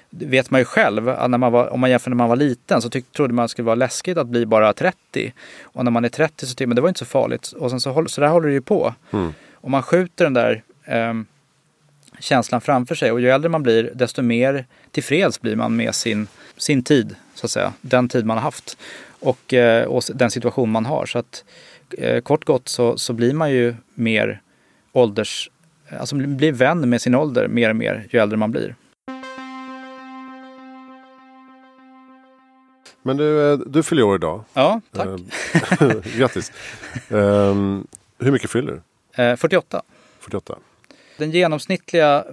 [0.10, 2.90] vet man ju själv, när man var, om man jämför när man var liten så
[2.90, 5.34] tyck, trodde man att det skulle vara läskigt att bli bara 30.
[5.64, 7.52] Och när man är 30 så tycker man det var inte så farligt.
[7.52, 8.94] Och sen så, så där håller det ju på.
[9.12, 9.34] Mm.
[9.54, 11.14] Och man skjuter den där eh,
[12.20, 16.28] känslan framför sig och ju äldre man blir desto mer tillfreds blir man med sin,
[16.58, 17.74] sin tid, så att säga.
[17.82, 18.78] Den tid man har haft
[19.20, 21.06] och, eh, och den situation man har.
[21.06, 21.44] Så att
[21.98, 24.42] eh, kort gott så, så blir man ju mer
[24.92, 25.50] ålders
[26.00, 28.76] alltså blir vän med sin ålder mer och mer ju äldre man blir.
[33.02, 34.44] Men du, eh, du fyller år idag.
[34.54, 35.08] Ja, tack.
[35.82, 36.52] Ehm, grattis.
[37.10, 37.88] um,
[38.20, 38.82] hur mycket fyller
[39.18, 39.24] du?
[39.24, 39.82] Uh, 48.
[40.20, 40.56] 48.
[41.18, 42.26] Den genomsnittliga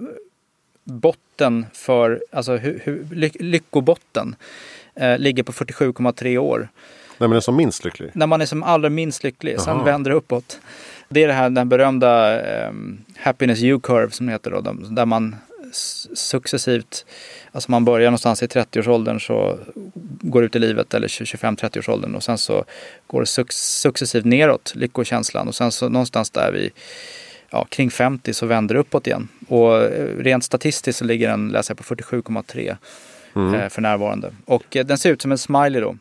[0.84, 4.34] botten för, alltså hu, hu, ly, lyckobotten
[5.02, 6.68] uh, ligger på 47,3 år.
[7.18, 8.10] När man är som minst lycklig?
[8.14, 9.54] När man är som allra minst lycklig.
[9.54, 9.64] Aha.
[9.64, 10.60] Sen vänder det uppåt.
[11.08, 15.36] Det är det här, den berömda um, happiness U-curve som det heter då, där man
[16.14, 17.06] successivt,
[17.52, 19.58] alltså man börjar någonstans i 30-årsåldern så
[20.20, 22.64] går ut i livet eller 25-30-årsåldern och sen så
[23.06, 26.70] går det successivt neråt, lyckokänslan och sen så någonstans där vid
[27.52, 29.28] ja, kring 50 så vänder det uppåt igen.
[29.48, 32.76] Och eh, rent statistiskt så ligger den, läser jag på 47,3
[33.36, 33.54] mm.
[33.54, 34.32] eh, för närvarande.
[34.44, 35.96] Och eh, den ser ut som en smiley då.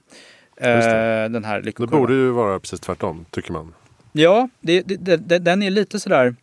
[1.30, 3.74] Den här Det borde ju vara precis tvärtom, tycker man.
[4.12, 6.36] Ja, det, det, det, den är lite sådär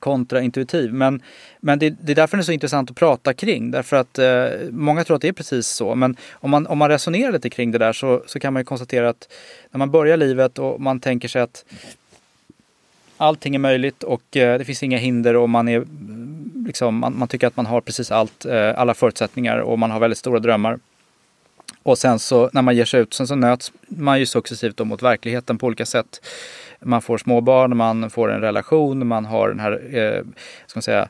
[0.00, 0.92] kontraintuitiv.
[0.92, 1.22] Men,
[1.60, 3.70] men det, det, är därför det är så intressant att prata kring.
[3.70, 5.94] Därför att eh, många tror att det är precis så.
[5.94, 8.64] Men om man, om man resonerar lite kring det där så, så kan man ju
[8.64, 9.32] konstatera att
[9.70, 11.64] när man börjar livet och man tänker sig att
[13.20, 17.18] allting är möjligt och eh, det finns inga hinder och man, är, mm, liksom, man,
[17.18, 20.38] man tycker att man har precis allt, eh, alla förutsättningar och man har väldigt stora
[20.38, 20.78] drömmar.
[21.82, 24.84] Och sen så när man ger sig ut, sen så nöts man ju successivt då
[24.84, 26.26] mot verkligheten på olika sätt.
[26.80, 30.22] Man får småbarn, man får en relation, man har den här, eh,
[30.66, 31.08] ska man säga,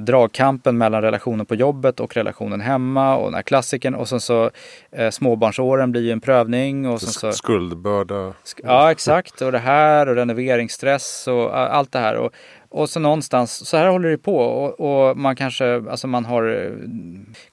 [0.00, 4.50] dragkampen mellan relationen på jobbet och relationen hemma och den här klassikern och sen så
[4.92, 6.88] eh, småbarnsåren blir ju en prövning.
[6.88, 8.32] Och sen så, Skuldbörda.
[8.62, 12.16] Ja exakt och det här och renoveringsstress och allt det här.
[12.16, 12.32] Och,
[12.68, 16.72] och så någonstans, så här håller det på och, och, man kanske, alltså man har,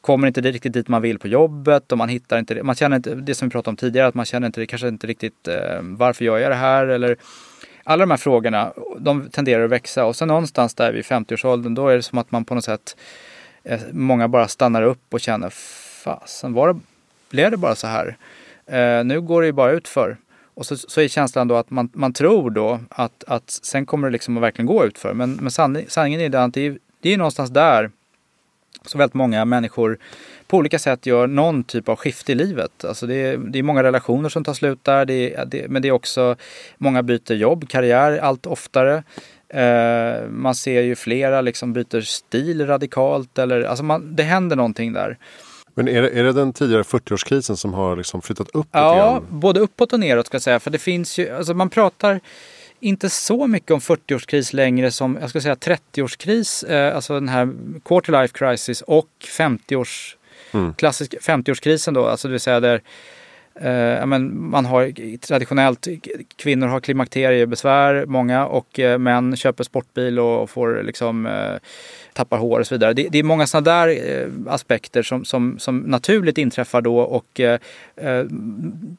[0.01, 3.15] kommer inte riktigt dit man vill på jobbet och man hittar inte, man känner inte,
[3.15, 6.25] det som vi pratade om tidigare, att man känner inte, kanske inte riktigt eh, varför
[6.25, 7.17] gör jag det här eller
[7.83, 11.87] alla de här frågorna, de tenderar att växa och sen någonstans där vid 50-årsåldern då
[11.87, 12.97] är det som att man på något sätt,
[13.63, 15.49] eh, många bara stannar upp och känner
[16.03, 16.79] fasen, var det,
[17.29, 18.17] blev det bara så här?
[18.65, 20.17] Eh, nu går det ju bara ut för.
[20.55, 24.07] Och så, så är känslan då att man, man tror då att, att sen kommer
[24.07, 25.13] det liksom att verkligen gå ut för.
[25.13, 27.91] Men, men sanning, sanningen är den att det är, det är någonstans där
[28.85, 29.97] så väldigt många människor
[30.53, 32.85] på olika sätt gör någon typ av skifte i livet.
[32.85, 35.81] Alltså det, är, det är många relationer som tar slut där, det är, det, men
[35.81, 36.35] det är också
[36.77, 39.03] många byter jobb, karriär allt oftare.
[39.49, 44.93] Eh, man ser ju flera liksom byter stil radikalt eller alltså man, det händer någonting
[44.93, 45.17] där.
[45.75, 48.95] Men är det, är det den tidigare 40-årskrisen som har liksom flyttat upp lite Ja,
[49.13, 49.39] grann?
[49.39, 50.59] både uppåt och neråt ska jag säga.
[50.59, 52.19] För det finns ju, alltså man pratar
[52.79, 57.49] inte så mycket om 40-årskris längre som, jag ska säga 30-årskris, eh, alltså den här
[57.85, 60.17] quarter life crisis och 50-års,
[60.51, 60.73] Mm.
[60.73, 62.81] klassisk 50-årskrisen då, alltså det vill säga där
[63.55, 65.87] eh, men man har traditionellt,
[66.35, 71.55] kvinnor har klimakteriebesvär, många, och eh, män köper sportbil och får liksom eh,
[72.13, 72.93] tappar hår och så vidare.
[72.93, 77.39] Det, det är många sådana där eh, aspekter som, som, som naturligt inträffar då och
[77.39, 77.59] eh,
[77.95, 78.23] eh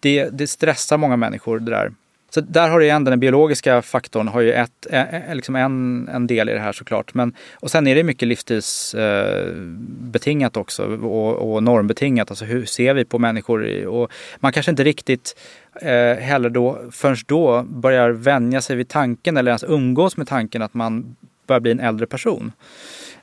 [0.00, 1.92] det, det stressar många människor det där.
[2.35, 4.87] Så där har du igen den biologiska faktorn har ju ett,
[5.33, 7.14] liksom en, en del i det här såklart.
[7.14, 12.31] Men, och sen är det mycket livstidsbetingat eh, också och, och normbetingat.
[12.31, 13.87] Alltså hur ser vi på människor?
[13.87, 15.37] Och man kanske inte riktigt
[15.83, 20.62] eh, heller då, förrän då börjar vänja sig vid tanken eller ens umgås med tanken
[20.62, 21.16] att man
[21.47, 22.53] börjar bli en äldre person.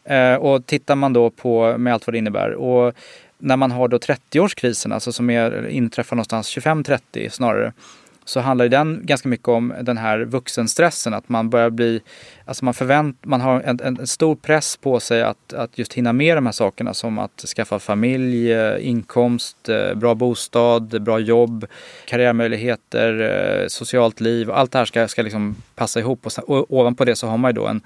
[0.04, 2.54] Eh, och tittar man då på med allt vad det innebär.
[2.54, 2.93] Och
[3.38, 7.74] när man har då 30-årskrisen, alltså som är, inträffar någonstans 25-30 snarare,
[8.25, 11.13] så handlar den ganska mycket om den här vuxenstressen.
[11.13, 12.01] Att man börjar bli,
[12.45, 16.13] alltså man förvänt, man har en, en, stor press på sig att, att just hinna
[16.13, 21.65] med de här sakerna som att skaffa familj, eh, inkomst, eh, bra bostad, bra jobb,
[22.05, 23.19] karriärmöjligheter,
[23.62, 24.51] eh, socialt liv.
[24.51, 27.38] Allt det här ska, ska liksom passa ihop och, sen, och ovanpå det så har
[27.38, 27.81] man ju då en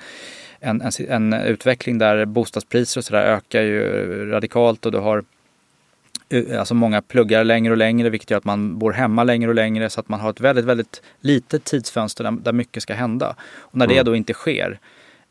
[0.60, 3.82] en, en, en utveckling där bostadspriser och sådär ökar ju
[4.32, 5.24] radikalt och du har
[6.60, 9.90] Alltså många pluggar längre och längre vilket gör att man bor hemma längre och längre
[9.90, 13.36] så att man har ett väldigt, väldigt litet tidsfönster där, där mycket ska hända.
[13.60, 14.80] Och när det då inte sker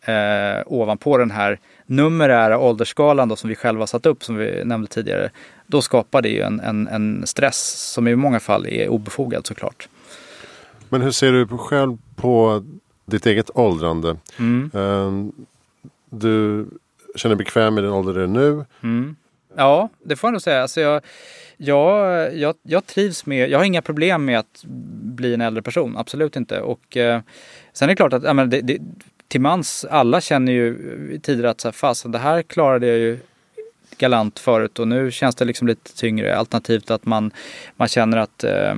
[0.05, 4.89] eh, ovanpå den här numerära åldersskalan då, som vi själva satt upp som vi nämnde
[4.89, 5.31] tidigare.
[5.67, 9.89] Då skapar det ju en, en, en stress som i många fall är obefogad såklart.
[10.89, 12.65] Men hur ser du själv på
[13.07, 14.17] ditt eget åldrande?
[14.39, 14.71] Mm.
[14.73, 15.33] Um,
[16.11, 16.67] du
[17.15, 18.65] känner dig bekväm med den ålder du är nu.
[18.83, 19.17] Mm.
[19.57, 20.63] Ja, det får jag nog säga.
[20.63, 21.03] Alltså jag,
[21.57, 24.65] jag, jag, jag trivs med, jag har inga problem med att
[25.03, 26.61] bli en äldre person, absolut inte.
[26.61, 27.21] Och eh,
[27.73, 28.79] sen är det klart att ja, men det, det,
[29.29, 30.79] till mans, alla känner ju
[31.23, 33.19] tidigare att så här, fast, det här klarade jag ju
[33.99, 36.37] galant förut och nu känns det liksom lite tyngre.
[36.37, 37.31] Alternativt att man,
[37.77, 38.75] man känner att eh,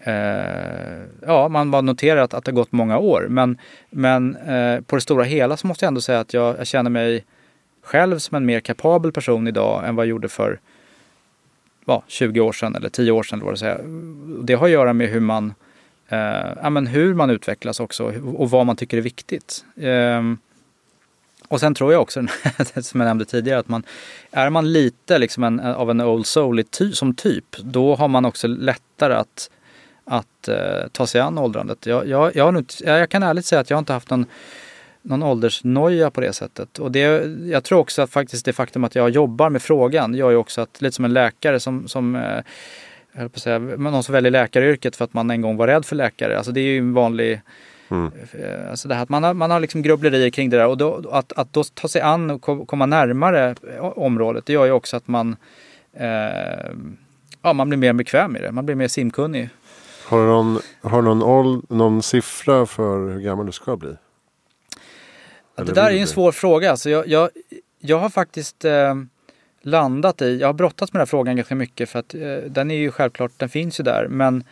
[0.00, 3.26] eh, ja, man bara noterar att, att det har gått många år.
[3.28, 3.58] Men,
[3.90, 6.90] men eh, på det stora hela så måste jag ändå säga att jag, jag känner
[6.90, 7.24] mig
[7.82, 10.60] själv som en mer kapabel person idag än vad jag gjorde för
[11.84, 13.38] ja, 20 år sedan eller 10 år sedan.
[13.38, 13.84] Eller vad det, säger.
[14.42, 15.54] det har att göra med hur man,
[16.08, 16.18] eh,
[16.62, 19.64] ja, men hur man utvecklas också och vad man tycker är viktigt.
[19.76, 20.22] Eh,
[21.48, 22.26] och sen tror jag också,
[22.82, 23.82] som jag nämnde tidigare, att man,
[24.30, 28.24] är man lite liksom en, av en old soul ty, som typ, då har man
[28.24, 29.50] också lättare att,
[30.04, 31.86] att eh, ta sig an åldrandet.
[31.86, 34.26] Jag, jag, jag, har jag kan ärligt säga att jag har inte haft någon
[35.02, 36.78] någon åldersnoja på det sättet.
[36.78, 37.00] Och det,
[37.44, 40.60] jag tror också att faktiskt det faktum att jag jobbar med frågan gör ju också
[40.60, 42.42] att, lite som en läkare som, som eh,
[43.12, 45.66] jag höll på att säga, någon som väljer läkaryrket för att man en gång var
[45.66, 46.36] rädd för läkare.
[46.36, 47.40] Alltså det är ju en vanlig
[47.92, 48.10] Mm.
[48.70, 51.02] Alltså det här att man har, man har liksom grubblerier kring det där och då,
[51.10, 55.08] att, att då ta sig an och komma närmare området det gör ju också att
[55.08, 55.36] man,
[55.96, 56.70] eh,
[57.42, 58.52] ja, man blir mer bekväm i det.
[58.52, 59.50] Man blir mer simkunnig.
[60.06, 63.96] Har du någon, har någon, åld, någon siffra för hur gammal du ska bli?
[65.56, 66.70] Ja, det där är en svår fråga.
[66.70, 67.30] Alltså jag, jag,
[67.80, 68.94] jag har faktiskt eh,
[69.62, 72.70] landat i, jag har brottats med den här frågan ganska mycket för att eh, den
[72.70, 74.08] är ju självklart, den finns ju där.
[74.08, 74.44] Men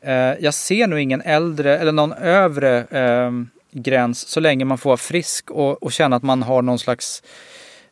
[0.00, 3.30] eh, jag ser nog ingen äldre eller någon övre eh,
[3.72, 7.22] gräns så länge man får vara frisk och, och känna att man har någon slags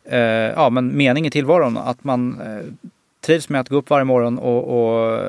[0.04, 1.76] eh, ja, men mening i tillvaron.
[1.76, 2.90] Att man eh,
[3.20, 5.20] trivs med att gå upp varje morgon och, och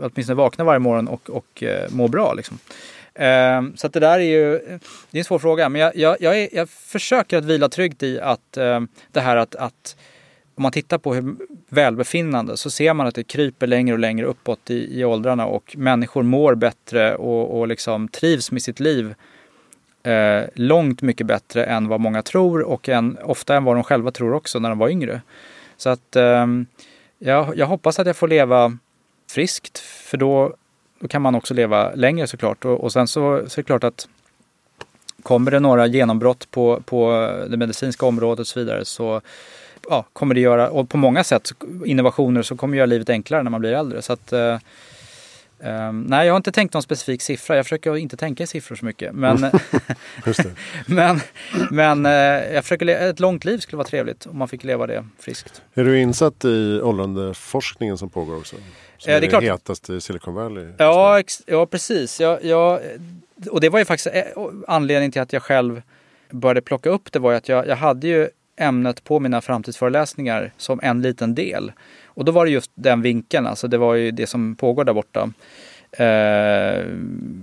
[0.00, 2.34] åtminstone vakna varje morgon och, och må bra.
[2.34, 2.58] Liksom.
[3.14, 4.58] Um, så att det där är ju
[5.10, 5.68] det är en svår fråga.
[5.68, 9.36] Men jag, jag, jag, är, jag försöker att vila tryggt i att um, det här
[9.36, 9.96] att, att
[10.54, 11.36] om man tittar på hur
[11.68, 15.74] välbefinnande så ser man att det kryper längre och längre uppåt i, i åldrarna och
[15.76, 19.14] människor mår bättre och, och liksom trivs med sitt liv
[20.02, 24.10] eh, långt mycket bättre än vad många tror och än, ofta än vad de själva
[24.10, 25.22] tror också när de var yngre.
[25.76, 26.46] Så att eh,
[27.18, 28.78] jag, jag hoppas att jag får leva
[29.30, 30.54] friskt för då
[31.02, 32.64] då kan man också leva längre såklart.
[32.64, 34.08] Och, och sen så, så är det klart att
[35.22, 37.10] kommer det några genombrott på, på
[37.48, 39.20] det medicinska området och så vidare så
[39.88, 41.52] ja, kommer det göra, och på många sätt
[41.84, 44.02] innovationer så kommer det göra livet enklare när man blir äldre.
[44.02, 44.58] Så att, eh,
[45.62, 47.56] eh, eh, nej, jag har inte tänkt någon specifik siffra.
[47.56, 49.14] Jag försöker inte tänka i siffror så mycket.
[49.14, 49.46] Men,
[50.86, 51.20] men,
[51.70, 52.12] men eh,
[52.54, 55.62] jag försöker, ett långt liv skulle vara trevligt om man fick leva det friskt.
[55.74, 58.56] Är du insatt i åldrandeforskningen som pågår också?
[58.98, 59.42] Som är det, är det klart.
[59.42, 60.72] hetaste i Silicon Valley.
[60.76, 62.20] Ja, ja precis.
[62.20, 62.80] Jag, jag,
[63.50, 64.24] och det var ju faktiskt eh,
[64.68, 65.82] anledningen till att jag själv
[66.30, 70.52] började plocka upp det var ju att jag, jag hade ju ämnet på mina framtidsföreläsningar
[70.56, 71.72] som en liten del.
[72.06, 74.92] Och då var det just den vinkeln, alltså det var ju det som pågår där
[74.92, 75.32] borta.
[75.92, 76.84] Eh,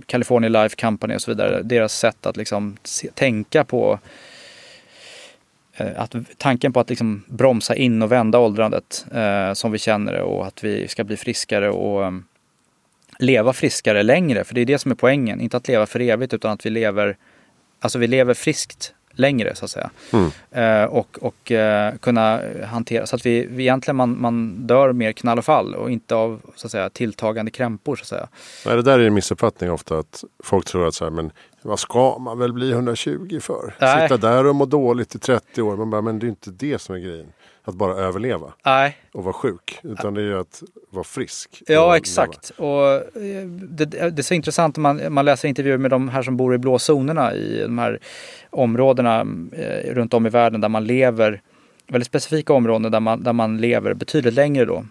[0.06, 3.98] California Life Company och så vidare, deras sätt att liksom se, tänka på
[5.76, 10.12] eh, att tanken på att liksom bromsa in och vända åldrandet eh, som vi känner
[10.12, 12.24] det och att vi ska bli friskare och um,
[13.18, 14.44] leva friskare längre.
[14.44, 15.40] För det är det som är poängen.
[15.40, 17.16] Inte att leva för evigt utan att vi lever,
[17.80, 19.90] alltså vi lever friskt längre så att säga.
[20.12, 20.30] Mm.
[20.50, 25.12] Eh, och och eh, kunna hantera så att vi, vi egentligen man, man dör mer
[25.12, 28.28] knall och fall och inte av så att säga tilltagande krämpor så att säga.
[28.66, 31.78] Nej, det där är en missuppfattning ofta att folk tror att så här, men vad
[31.78, 33.74] ska man väl bli 120 för?
[33.80, 34.08] Nej.
[34.08, 35.76] Sitta där och må dåligt i 30 år.
[35.76, 37.32] Man bara, men det är inte det som är grejen
[37.64, 38.96] att bara överleva Nej.
[39.12, 39.80] och vara sjuk.
[39.82, 41.62] Utan det är ju att vara frisk.
[41.66, 42.50] Ja, exakt.
[42.56, 46.22] Och eh, det, det, är så intressant när man, man läser intervjuer med de här
[46.22, 47.98] som bor i blå zonerna i de här
[48.50, 49.20] områdena
[49.52, 51.42] eh, runt om i världen där man lever,
[51.88, 54.84] väldigt specifika områden där man, där man lever betydligt längre då.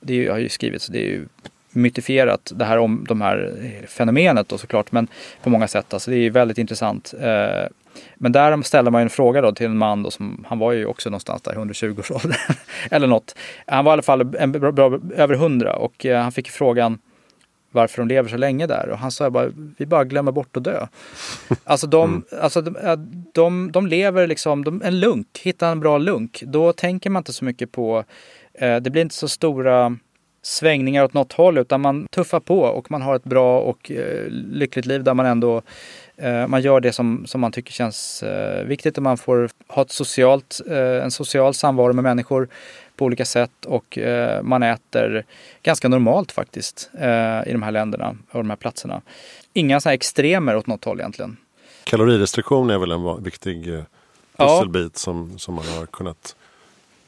[0.00, 1.26] Det har ju skrivits, det är ju
[1.70, 3.54] mytifierat det här om de här
[3.88, 5.08] fenomenet då såklart, men
[5.42, 5.94] på många sätt.
[5.94, 7.14] Alltså det är väldigt intressant.
[7.20, 7.66] Eh,
[8.14, 10.86] men där ställde man en fråga då till en man då som, han var ju
[10.86, 12.40] också någonstans där 120 års ålder
[12.90, 13.34] eller något.
[13.66, 16.98] Han var i alla fall en bra, bra, över 100 och eh, han fick frågan
[17.72, 20.64] varför de lever så länge där och han sa bara, vi bara glömmer bort att
[20.64, 20.86] dö.
[21.64, 22.24] Alltså de, mm.
[22.42, 22.76] alltså de,
[23.34, 26.42] de, de lever liksom, de, en lunk, hitta en bra lunk.
[26.46, 28.04] Då tänker man inte så mycket på,
[28.54, 29.96] eh, det blir inte så stora
[30.42, 34.26] svängningar åt något håll utan man tuffar på och man har ett bra och eh,
[34.30, 35.62] lyckligt liv där man ändå eh,
[36.48, 39.90] man gör det som, som man tycker känns eh, viktigt och man får ha ett
[39.90, 42.48] socialt, eh, en social samvaro med människor
[42.96, 45.24] på olika sätt och eh, man äter
[45.62, 49.02] ganska normalt faktiskt eh, i de här länderna och de här platserna.
[49.52, 51.36] Inga sådana extremer åt något håll egentligen.
[51.84, 53.84] Kalorirestriktion är väl en viktig
[54.36, 54.98] pusselbit ja.
[54.98, 56.36] som, som man har kunnat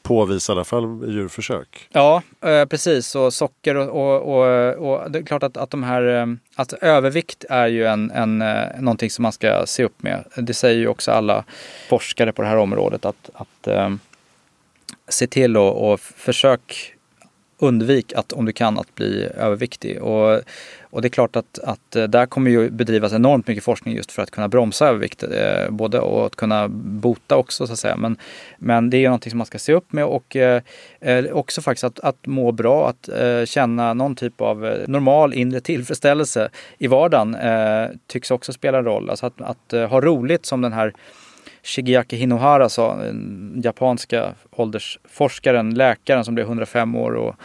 [0.04, 1.88] påvisa i alla fall djurförsök.
[1.92, 3.14] Ja, eh, precis.
[3.14, 6.72] Och socker och, och, och, och, det är klart att, att de här, eh, att
[6.72, 10.24] övervikt är ju en, en, eh, någonting som man ska se upp med.
[10.36, 11.44] Det säger ju också alla
[11.88, 13.90] forskare på det här området att, att eh,
[15.08, 16.93] se till och, och försök
[17.58, 20.02] undvik att om du kan att bli överviktig.
[20.02, 20.40] Och,
[20.82, 24.12] och det är klart att, att eh, där kommer ju bedrivas enormt mycket forskning just
[24.12, 25.22] för att kunna bromsa övervikt.
[25.22, 27.96] Eh, både och att kunna bota också så att säga.
[27.96, 28.16] Men,
[28.58, 30.62] men det är ju någonting som man ska se upp med och eh,
[31.00, 35.34] eh också faktiskt att, att må bra, att eh, känna någon typ av eh, normal
[35.34, 39.10] inre tillfredsställelse i vardagen eh, tycks också spela en roll.
[39.10, 40.92] Alltså att, att ha roligt som den här
[41.64, 47.12] Shigeaki Hinohara sa, den japanska åldersforskaren, läkaren som blev 105 år.
[47.14, 47.37] Och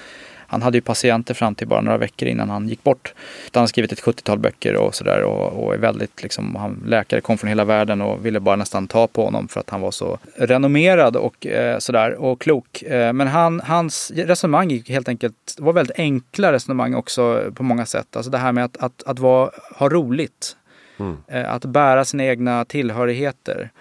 [0.52, 3.14] han hade ju patienter fram till bara några veckor innan han gick bort.
[3.54, 7.22] Han har skrivit ett 70-tal böcker och sådär och, och, är väldigt liksom, han, läkare
[7.22, 9.92] kom från hela världen och ville bara nästan ta på honom för att han var
[9.92, 12.82] så renommerad och eh, sådär och klok.
[12.82, 17.86] Eh, men han, hans resonemang gick helt enkelt, var väldigt enkla resonemang också på många
[17.86, 18.16] sätt.
[18.16, 20.56] Alltså det här med att, att, att vara, ha roligt.
[21.00, 21.18] Mm.
[21.28, 23.72] Eh, att bära sina egna tillhörigheter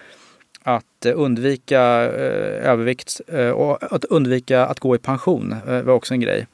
[0.75, 6.13] att eh, undvika eh, övervikt eh, och att undvika att gå i pension var också
[6.13, 6.47] en grej.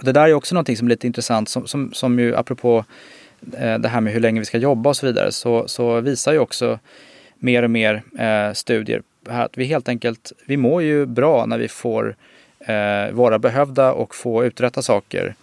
[0.00, 2.84] Det där är också någonting som är lite intressant som, som, som ju apropå
[3.78, 6.38] det här med hur länge vi ska jobba och så vidare så, så visar ju
[6.38, 6.78] också
[7.38, 11.58] mer och mer eh, studier här att vi helt enkelt, vi mår ju bra när
[11.58, 12.16] vi får
[12.60, 15.34] eh, vara behövda och få uträtta saker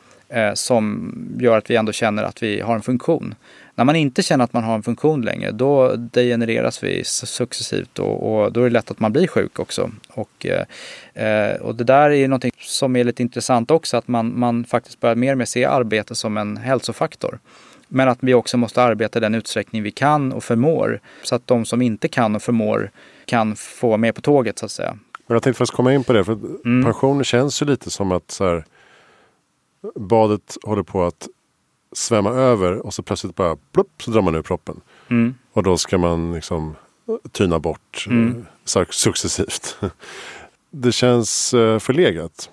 [0.54, 3.36] som gör att vi ändå känner att vi har en funktion.
[3.82, 8.44] När man inte känner att man har en funktion längre, då degenereras vi successivt och,
[8.44, 9.91] och då är det lätt att man blir sjuk också.
[10.10, 10.46] Och,
[11.13, 15.00] eh, och det där är någonting som är lite intressant också, att man, man faktiskt
[15.00, 17.39] börjar mer och mer se arbete som en hälsofaktor.
[17.88, 21.00] Men att vi också måste arbeta i den utsträckning vi kan och förmår.
[21.24, 22.91] Så att de som inte kan och förmår
[23.26, 24.98] kan få med på tåget så att säga.
[25.28, 26.24] Men jag tänkte faktiskt komma in på det.
[26.24, 26.84] För mm.
[26.86, 28.65] pension känns ju lite som att så här,
[29.96, 31.28] badet håller på att
[31.91, 34.82] svämma över och så plötsligt bara plupp, så drar man ur proppen.
[35.10, 35.36] Mm.
[35.54, 36.75] Och då ska man liksom
[37.32, 38.45] tyna bort mm.
[38.75, 39.77] Eh, successivt.
[40.73, 42.49] Det känns eh, förlegat.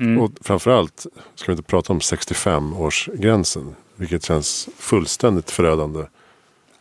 [0.00, 0.20] Mm.
[0.20, 3.74] Och framförallt ska vi inte prata om 65-årsgränsen.
[3.96, 6.04] Vilket känns fullständigt förödande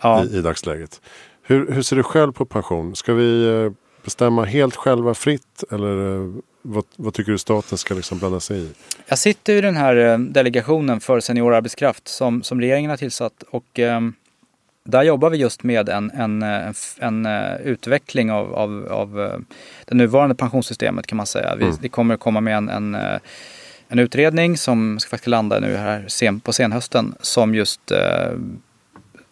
[0.02, 0.24] ja.
[0.24, 1.02] i, i dagsläget.
[1.42, 2.96] Hur, hur ser du själv på pension?
[2.96, 3.72] Ska vi eh,
[4.04, 5.64] bestämma helt själva fritt?
[5.72, 6.34] Eller
[6.70, 8.70] vad, vad, tycker du staten ska liksom blanda sig i?
[9.08, 13.80] Jag sitter i den här eh, delegationen för seniorarbetskraft som, som regeringen har tillsatt och
[13.80, 14.02] eh,
[14.84, 19.42] där jobbar vi just med en, en, en, en uh, utveckling av, av, av
[19.86, 21.56] det nuvarande pensionssystemet kan man säga.
[21.56, 21.78] Vi, mm.
[21.82, 22.96] vi kommer komma med en, en,
[23.88, 27.92] en utredning som ska faktiskt landa nu här sen, på senhösten som just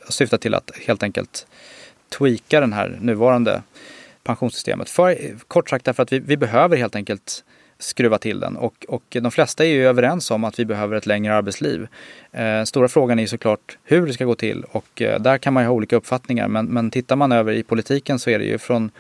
[0.10, 1.48] syftar till att helt enkelt
[2.10, 3.62] tweaka den här nuvarande
[4.26, 4.90] pensionssystemet.
[4.90, 5.18] För,
[5.48, 7.44] kort sagt därför att vi, vi behöver helt enkelt
[7.80, 8.58] skruva till den.
[8.58, 11.88] Och, och de flesta är ju överens om att vi behöver ett längre arbetsliv.
[12.32, 15.64] Eh, stora frågan är såklart hur det ska gå till och eh, där kan man
[15.64, 16.48] ju ha olika uppfattningar.
[16.48, 18.92] Men, men tittar man över i politiken så är det ju från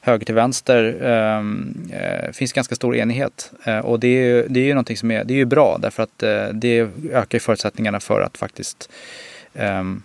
[0.00, 3.52] höger till vänster ehm, eh, finns ganska stor enighet.
[3.64, 5.78] Eh, och det är, ju, det är ju någonting som är, det är ju bra
[5.82, 8.90] därför att eh, det ökar förutsättningarna för att faktiskt
[9.54, 10.02] ehm,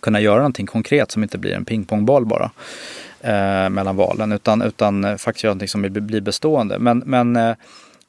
[0.00, 2.50] kunna göra någonting konkret som inte blir en pingpongboll bara
[3.20, 6.78] eh, mellan valen utan, utan eh, faktiskt göra någonting som blir bestående.
[6.78, 7.54] Men, men eh,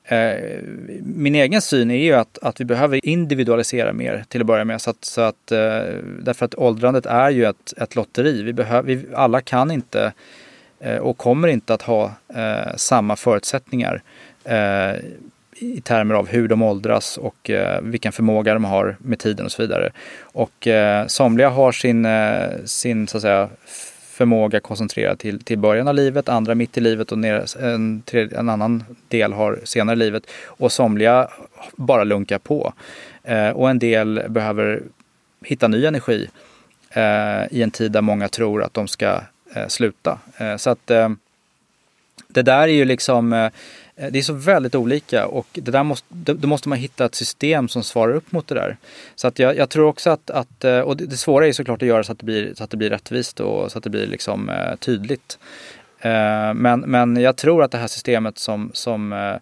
[0.03, 0.59] eh,
[1.01, 4.81] min egen syn är ju att, att vi behöver individualisera mer till att börja med.
[4.81, 5.81] Så att, så att, eh,
[6.21, 8.43] därför att åldrandet är ju ett, ett lotteri.
[8.43, 10.13] Vi behöver, vi, alla kan inte
[10.79, 14.01] eh, och kommer inte att ha eh, samma förutsättningar
[14.43, 14.95] eh,
[15.61, 19.51] i termer av hur de åldras och eh, vilken förmåga de har med tiden och
[19.51, 19.91] så vidare.
[20.21, 23.49] Och eh, somliga har sin, eh, sin så att säga,
[24.19, 28.49] förmåga koncentrerad till, till början av livet, andra mitt i livet och ner, en, en
[28.49, 30.23] annan del har senare i livet.
[30.45, 31.27] Och somliga
[31.75, 32.73] bara lunkar på.
[33.23, 34.83] Eh, och en del behöver
[35.43, 36.29] hitta ny energi
[36.89, 39.21] eh, i en tid där många tror att de ska
[39.55, 40.19] eh, sluta.
[40.37, 41.09] Eh, så att eh,
[42.27, 43.49] det där är ju liksom Eh,
[43.99, 47.15] Eh, det är så väldigt olika och det där måste, då måste man hitta ett
[47.15, 48.77] system som svarar upp mot det där.
[49.15, 51.81] Så att jag, jag tror också att, att eh, och det, det, svåra är såklart
[51.81, 53.89] att göra så att det blir, så att det blir rättvist och så att det
[53.89, 55.39] blir liksom eh, tydligt.
[55.99, 59.37] Eh, men, men jag tror att det här systemet som, som,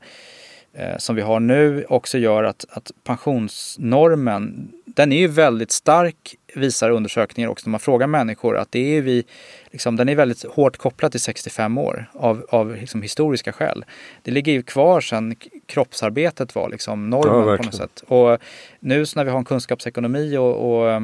[0.97, 6.89] som vi har nu också gör att, att pensionsnormen, den är ju väldigt stark visar
[6.89, 9.23] undersökningar också när man frågar människor att det är vi,
[9.71, 13.85] liksom, den är väldigt hårt kopplad till 65 år av, av liksom, historiska skäl.
[14.23, 15.35] Det ligger ju kvar sedan
[15.65, 18.03] kroppsarbetet var liksom normen ja, på något sätt.
[18.07, 18.39] Och
[18.79, 21.01] nu när vi har en kunskapsekonomi och, och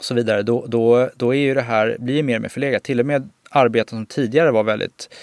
[0.00, 2.82] så vidare, då, då, då är ju det här, blir mer och mer förlegat.
[2.82, 5.14] Till och med arbeten som tidigare var väldigt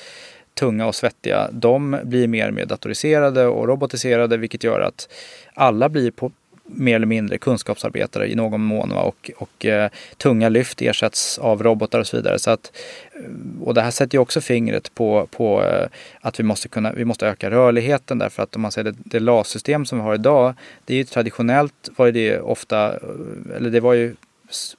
[0.53, 5.10] tunga och svettiga, de blir mer och mer datoriserade och robotiserade vilket gör att
[5.53, 6.32] alla blir på,
[6.76, 9.01] mer eller mindre kunskapsarbetare i någon mån va?
[9.01, 12.39] och, och eh, tunga lyft ersätts av robotar och så vidare.
[12.39, 12.72] Så att,
[13.13, 15.88] eh, och det här sätter ju också fingret på, på eh,
[16.22, 19.20] att vi måste, kunna, vi måste öka rörligheten därför att om man ser det, det
[19.20, 20.53] LAS-system som vi har idag,
[20.86, 24.15] det är ju traditionellt var det ofta, eh, eller det var ju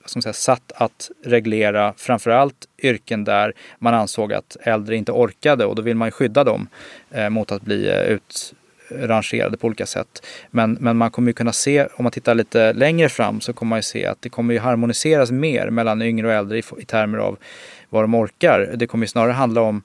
[0.04, 5.74] som säga, satt att reglera framförallt yrken där man ansåg att äldre inte orkade och
[5.74, 6.68] då vill man skydda dem
[7.10, 8.54] eh, mot att bli eh, ut,
[8.90, 10.26] rangerade på olika sätt.
[10.50, 13.68] Men, men man kommer ju kunna se, om man tittar lite längre fram, så kommer
[13.70, 16.84] man ju se att det kommer ju harmoniseras mer mellan yngre och äldre i, i
[16.84, 17.38] termer av
[17.88, 18.72] vad de orkar.
[18.76, 19.82] Det kommer ju snarare handla om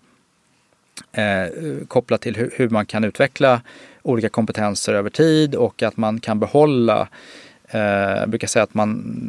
[1.12, 1.54] eh,
[1.88, 3.62] kopplat till hur, hur, man kan utveckla
[4.02, 7.82] olika kompetenser över tid och att man kan behålla Eh, Eh,
[8.20, 9.22] jag brukar säga att man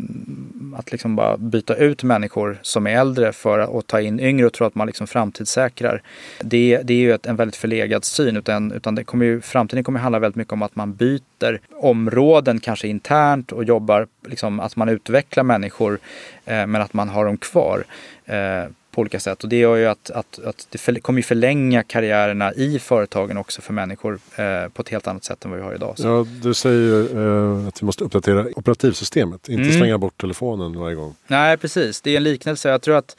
[0.79, 4.53] att liksom bara byta ut människor som är äldre för att ta in yngre och
[4.53, 6.03] tro att man liksom framtidssäkrar.
[6.41, 9.85] Det, det är ju ett, en väldigt förlegad syn utan, utan det kommer ju, framtiden
[9.85, 14.77] kommer handla väldigt mycket om att man byter områden kanske internt och jobbar, liksom, att
[14.77, 15.99] man utvecklar människor
[16.45, 17.85] eh, men att man har dem kvar.
[18.25, 18.65] Eh,
[18.97, 19.43] på olika sätt.
[19.43, 23.63] Och det gör ju att, att, att det för, kommer förlänga karriärerna i företagen också
[23.63, 25.99] för människor eh, på ett helt annat sätt än vad vi har idag.
[25.99, 26.07] Så.
[26.07, 29.77] Ja, du säger eh, att vi måste uppdatera operativsystemet, inte mm.
[29.77, 31.15] slänga bort telefonen varje gång.
[31.27, 32.01] Nej, precis.
[32.01, 32.69] Det är en liknelse.
[32.69, 33.17] Jag tror att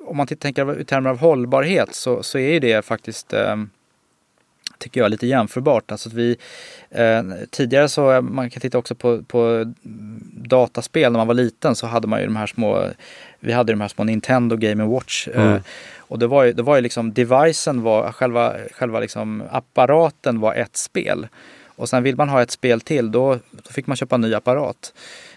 [0.00, 3.56] om man tänker i termer av hållbarhet så, så är det faktiskt eh,
[4.78, 5.92] tycker jag, lite jämförbart.
[5.92, 6.36] Alltså att vi,
[6.90, 9.72] eh, tidigare så, man kan titta också på, på
[10.32, 12.88] dataspel, när man var liten så hade man ju de här små,
[13.46, 15.28] vi hade de här små Nintendo Game Watch.
[15.28, 15.60] Eh, mm.
[15.98, 20.54] och det var ju, det var ju liksom, devicen var, själva, själva liksom apparaten var
[20.54, 21.26] ett spel.
[21.76, 24.34] Och sen vill man ha ett spel till, då, då fick man köpa en ny
[24.34, 24.92] apparat.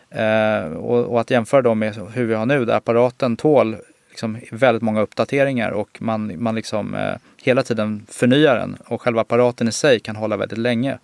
[0.09, 3.77] Eh, och, och, att jämföra då med hur vi har nu, där apparaten tål
[4.09, 9.21] liksom väldigt många uppdateringar och man, man liksom eh, hela tiden förnyar den och själva
[9.21, 10.97] apparaten i sig kan hålla väldigt länge.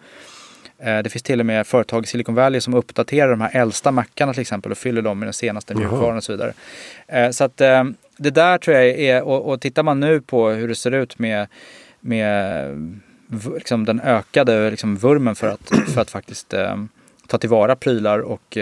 [0.80, 3.92] Eh, det finns till och med företag i Silicon Valley som uppdaterar de här äldsta
[3.92, 6.54] mackarna till exempel och fyller dem med den senaste mjukvaran och så vidare.
[7.08, 7.84] Eh, så att eh,
[8.18, 11.20] det där tror jag är, och, och tittar man nu på hur det ser ut
[11.20, 11.48] med,
[12.00, 13.00] med
[13.56, 16.54] liksom den ökade liksom vurmen för att, för att faktiskt
[17.28, 18.58] ta tillvara prylar och,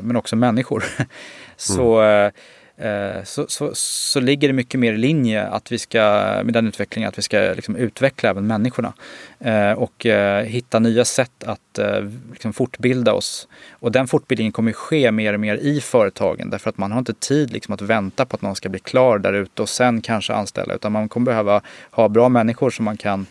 [0.00, 0.84] men också människor.
[1.56, 2.32] så mm
[2.80, 6.00] Eh, så, så, så ligger det mycket mer i linje att vi ska,
[6.44, 8.92] med den utvecklingen att vi ska liksom utveckla även människorna.
[9.38, 13.48] Eh, och eh, hitta nya sätt att eh, liksom fortbilda oss.
[13.70, 17.14] Och den fortbildningen kommer ske mer och mer i företagen därför att man har inte
[17.14, 20.32] tid liksom att vänta på att någon ska bli klar där ute och sen kanske
[20.32, 20.74] anställa.
[20.74, 21.60] Utan man kommer behöva
[21.90, 23.26] ha bra människor som man kan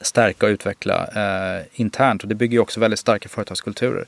[0.00, 2.22] stärka och utveckla eh, internt.
[2.22, 4.06] Och det bygger ju också väldigt starka företagskulturer.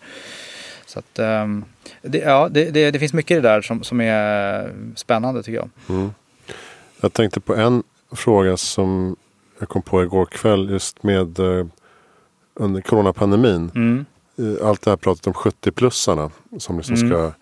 [0.88, 1.64] Så att, um,
[2.02, 5.58] det, ja, det, det, det, finns mycket i det där som, som är spännande tycker
[5.58, 5.70] jag.
[5.88, 6.10] Mm.
[7.00, 7.82] Jag tänkte på en
[8.12, 9.16] fråga som
[9.58, 11.66] jag kom på igår kväll just med uh,
[12.54, 13.70] under coronapandemin.
[13.74, 14.06] Mm.
[14.62, 17.08] Allt det här pratet om 70-plussarna som liksom mm.
[17.08, 17.32] ska,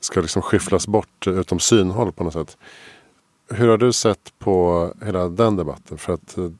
[0.00, 2.56] ska liksom skyfflas bort utom synhåll på något sätt.
[3.50, 5.98] Hur har du sett på hela den debatten?
[5.98, 6.50] För att uh,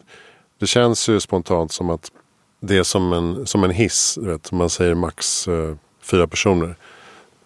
[0.59, 2.11] det känns ju spontant som att
[2.61, 4.19] det är som en, som en hiss.
[4.21, 5.75] Vet, man säger max uh,
[6.11, 6.75] fyra personer.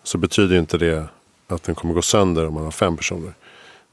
[0.03, 1.07] Så betyder inte det
[1.47, 3.33] att den kommer gå sönder om man har fem personer.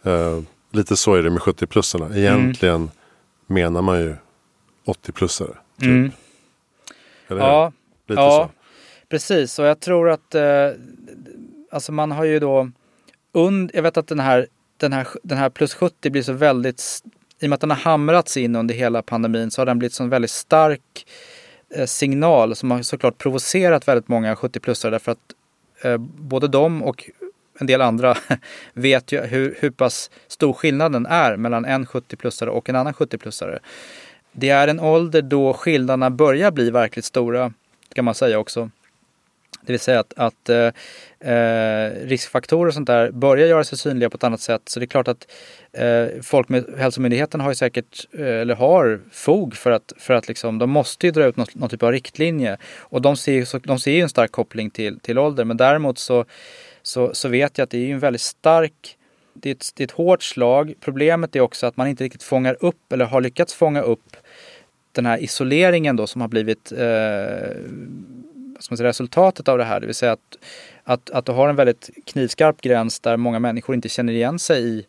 [0.05, 0.41] Uh,
[0.71, 2.17] lite så är det med 70-plussarna.
[2.17, 2.89] Egentligen mm.
[3.47, 4.15] menar man ju
[4.85, 5.55] 80-plussare.
[5.79, 5.87] Typ.
[5.87, 6.11] Mm.
[7.27, 7.71] Eller ja,
[8.07, 8.51] lite ja så.
[9.09, 9.59] precis.
[9.59, 10.69] Och jag tror att eh,
[11.71, 12.71] alltså man har ju då
[13.31, 14.47] und, jag vet att den här,
[14.77, 16.83] den, här, den här plus 70 blir så väldigt
[17.39, 19.99] i och med att den har hamrats in under hela pandemin så har den blivit
[19.99, 21.05] en väldigt stark
[21.75, 25.33] Eh, signal som har såklart provocerat väldigt många 70-plussare därför att
[25.81, 27.09] eh, både de och
[27.59, 28.17] en del andra
[28.73, 33.59] vet ju hur, hur pass stor skillnaden är mellan en 70-plussare och en annan 70-plussare.
[34.31, 37.53] Det är en ålder då skillnaderna börjar bli verkligt stora,
[37.95, 38.69] kan man säga också.
[39.65, 44.09] Det vill säga att, att eh, eh, riskfaktorer och sånt där börjar göra sig synliga
[44.09, 44.61] på ett annat sätt.
[44.65, 45.27] Så det är klart att
[45.71, 50.69] eh, Folkhälsomyndigheten har ju säkert, eh, eller har fog för att, för att liksom, de
[50.69, 52.57] måste ju dra ut någon, någon typ av riktlinje.
[52.79, 55.45] Och de ser, så, de ser ju en stark koppling till, till ålder.
[55.45, 56.25] Men däremot så,
[56.81, 58.97] så, så vet jag att det är en väldigt stark
[59.33, 60.73] det är, ett, det är ett hårt slag.
[60.79, 64.17] Problemet är också att man inte riktigt fångar upp eller har lyckats fånga upp
[64.91, 67.57] den här isoleringen då som har blivit eh,
[68.61, 69.79] som är resultatet av det här.
[69.79, 70.37] Det vill säga att,
[70.83, 74.63] att, att du har en väldigt knivskarp gräns där många människor inte känner igen sig
[74.63, 74.85] i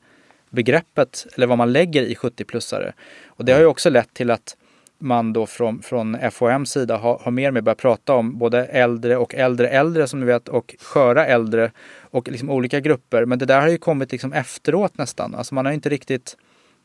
[0.50, 2.92] begreppet eller vad man lägger i 70-plussare.
[3.26, 4.56] Och det har ju också lett till att
[4.98, 8.64] man då från, från FHMs sida har, har mer och mer börjat prata om både
[8.64, 11.70] äldre och äldre äldre som ni vet och sköra äldre
[12.00, 13.24] och liksom olika grupper.
[13.24, 15.34] Men det där har ju kommit liksom efteråt nästan.
[15.34, 16.36] Alltså man har inte riktigt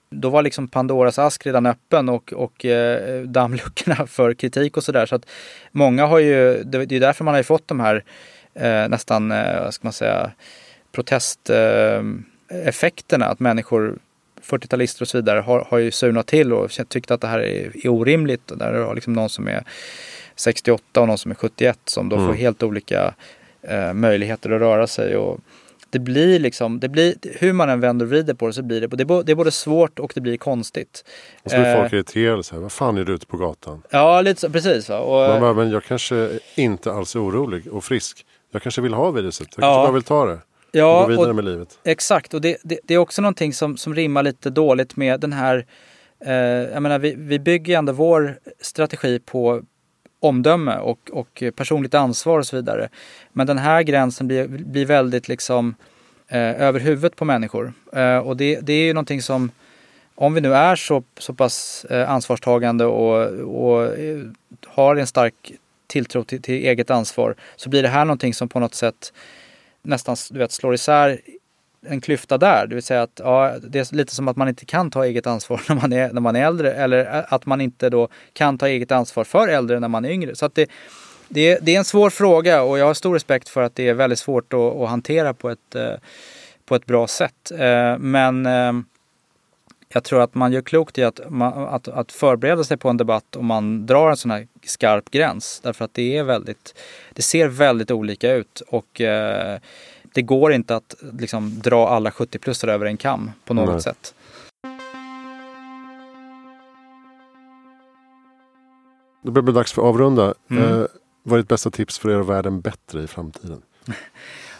[0.09, 5.05] då var liksom Pandoras ask redan öppen och, och eh, dammluckorna för kritik och sådär.
[5.05, 5.25] Så att
[5.71, 8.03] många har ju, det, det är därför man har fått de här
[8.53, 10.31] eh, nästan, eh, vad ska man säga,
[10.91, 13.25] protesteffekterna.
[13.25, 13.99] att människor
[14.43, 17.85] 40-talister och så vidare har, har ju surnat till och tyckt att det här är,
[17.85, 18.51] är orimligt.
[18.51, 19.63] Och där har liksom någon som är
[20.35, 22.27] 68 och någon som är 71 som då mm.
[22.27, 23.13] får helt olika
[23.61, 25.17] eh, möjligheter att röra sig.
[25.17, 25.39] Och
[25.89, 28.81] det blir liksom, det blir, hur man än vänder och vrider på det så blir
[28.81, 28.87] det,
[29.23, 31.05] det är, både svårt och det blir konstigt.
[31.43, 32.43] Och så blir folk eh, irriterade.
[32.43, 33.81] Så här, vad fan är du ute på gatan?
[33.89, 34.89] Ja, lite så, precis.
[34.89, 34.99] Va?
[34.99, 38.25] Och, Man bara, men jag kanske inte alls är orolig och frisk.
[38.51, 39.47] Jag kanske vill ha viruset.
[39.55, 40.39] Jag kanske bara vill ta det.
[40.71, 41.79] Ja, och gå vidare och, med livet.
[41.83, 45.33] Exakt, och det, det, det, är också någonting som, som rimmar lite dåligt med den
[45.33, 45.65] här
[46.25, 49.61] eh, jag menar, vi, vi bygger ändå vår strategi på,
[50.27, 52.89] omdöme och, och personligt ansvar och så vidare.
[53.33, 55.75] Men den här gränsen blir, blir väldigt liksom
[56.27, 57.73] eh, över huvudet på människor.
[57.93, 59.51] Eh, och det, det är ju någonting som,
[60.15, 64.19] om vi nu är så, så pass eh, ansvarstagande och, och eh,
[64.65, 65.53] har en stark
[65.87, 69.13] tilltro till, till, eget ansvar så blir det här någonting som på något sätt
[69.81, 71.19] nästan du vet, slår isär
[71.89, 72.67] en klyfta där.
[72.67, 75.27] Det vill säga att ja, det är lite som att man inte kan ta eget
[75.27, 78.67] ansvar när man, är, när man är äldre eller att man inte då kan ta
[78.67, 80.35] eget ansvar för äldre när man är yngre.
[80.35, 80.69] Så att det,
[81.29, 83.93] det, det är en svår fråga och jag har stor respekt för att det är
[83.93, 85.93] väldigt svårt att, att hantera på ett, eh,
[86.65, 87.51] på ett bra sätt.
[87.51, 88.73] Eh, men eh,
[89.89, 91.19] jag tror att man gör klokt i att,
[91.69, 95.59] att, att förbereda sig på en debatt om man drar en sån här skarp gräns.
[95.63, 96.79] Därför att det är väldigt,
[97.13, 99.01] det ser väldigt olika ut och
[100.17, 103.81] det går inte att liksom dra alla 70-plussare över en kam på något Nej.
[103.81, 104.13] sätt.
[109.23, 110.33] Det börjar bli dags för avrunda.
[110.49, 110.63] Mm.
[110.63, 110.85] Eh,
[111.23, 113.61] vad är ditt bästa tips för att göra världen bättre i framtiden?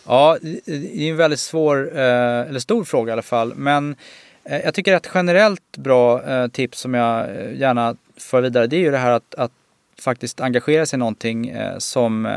[0.05, 2.01] ja, det är en väldigt svår, eh,
[2.49, 3.53] eller stor fråga i alla fall.
[3.55, 3.95] Men
[4.43, 8.67] eh, jag tycker att ett generellt bra eh, tips som jag eh, gärna för vidare
[8.67, 9.51] det är ju det här att, att
[9.99, 12.27] faktiskt engagera sig i någonting eh, som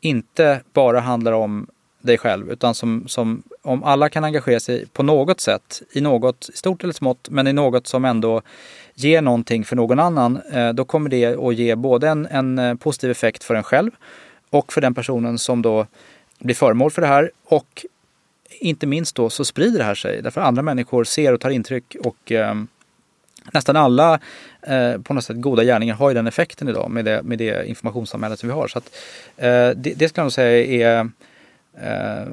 [0.00, 1.66] inte bara handlar om
[2.02, 6.50] dig själv utan som, som om alla kan engagera sig på något sätt i något
[6.54, 8.42] stort eller smått men i något som ändå
[8.94, 12.74] ger någonting för någon annan eh, då kommer det att ge både en, en eh,
[12.74, 13.90] positiv effekt för en själv
[14.50, 15.86] och för den personen som då
[16.38, 17.86] blir föremål för det här och
[18.50, 21.96] inte minst då så sprider det här sig därför andra människor ser och tar intryck
[22.04, 22.54] och eh,
[23.52, 24.20] nästan alla
[24.62, 27.68] eh, på något sätt goda gärningar har ju den effekten idag med det, med det
[27.68, 28.68] informationssamhället som vi har.
[28.68, 28.96] Så att,
[29.36, 31.10] eh, det, det skulle jag nog säga är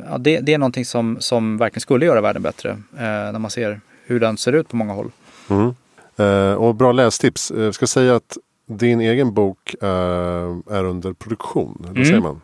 [0.10, 3.52] ja, det, det, är någonting som, som verkligen skulle göra världen bättre eh, när man
[3.52, 5.12] ser hur den ser ut på många håll.
[5.50, 5.76] Mm.
[6.18, 7.52] Eh, och bra lästips.
[7.56, 8.38] Jag ska säga att
[8.68, 11.78] din egen bok är under produktion.
[11.84, 12.06] Eller mm.
[12.06, 12.42] säger man?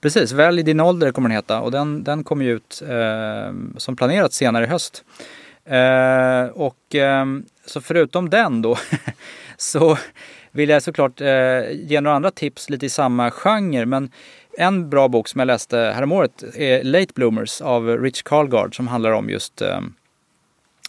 [0.00, 3.96] Precis, Välj din ålder kommer den heta och den, den kommer ju ut eh, som
[3.96, 5.04] planerat senare i höst.
[5.64, 7.26] Eh, och eh,
[7.66, 8.78] så förutom den då
[9.56, 9.98] så
[10.50, 13.86] vill jag såklart eh, ge några andra tips lite i samma genre.
[13.86, 14.10] Men
[14.58, 19.12] en bra bok som jag läste häromåret är Late Bloomers av Rich Karlgaard som handlar
[19.12, 19.80] om just eh,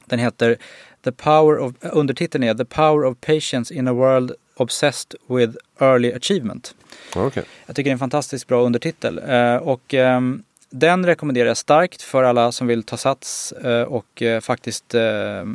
[0.05, 0.57] den heter
[1.03, 6.13] The Power of, undertiteln är The Power of Patience in a World Obsessed with Early
[6.13, 6.76] Achievement.
[7.15, 7.43] Okay.
[7.65, 9.20] Jag tycker det är en fantastiskt bra undertitel.
[9.28, 14.22] Eh, och ehm, den rekommenderar jag starkt för alla som vill ta sats eh, och
[14.22, 15.45] eh, faktiskt eh,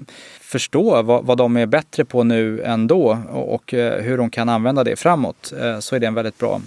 [0.40, 4.96] förstå vad, de är bättre på nu än då och hur de kan använda det
[4.96, 5.52] framåt.
[5.80, 6.60] Så är det en väldigt bra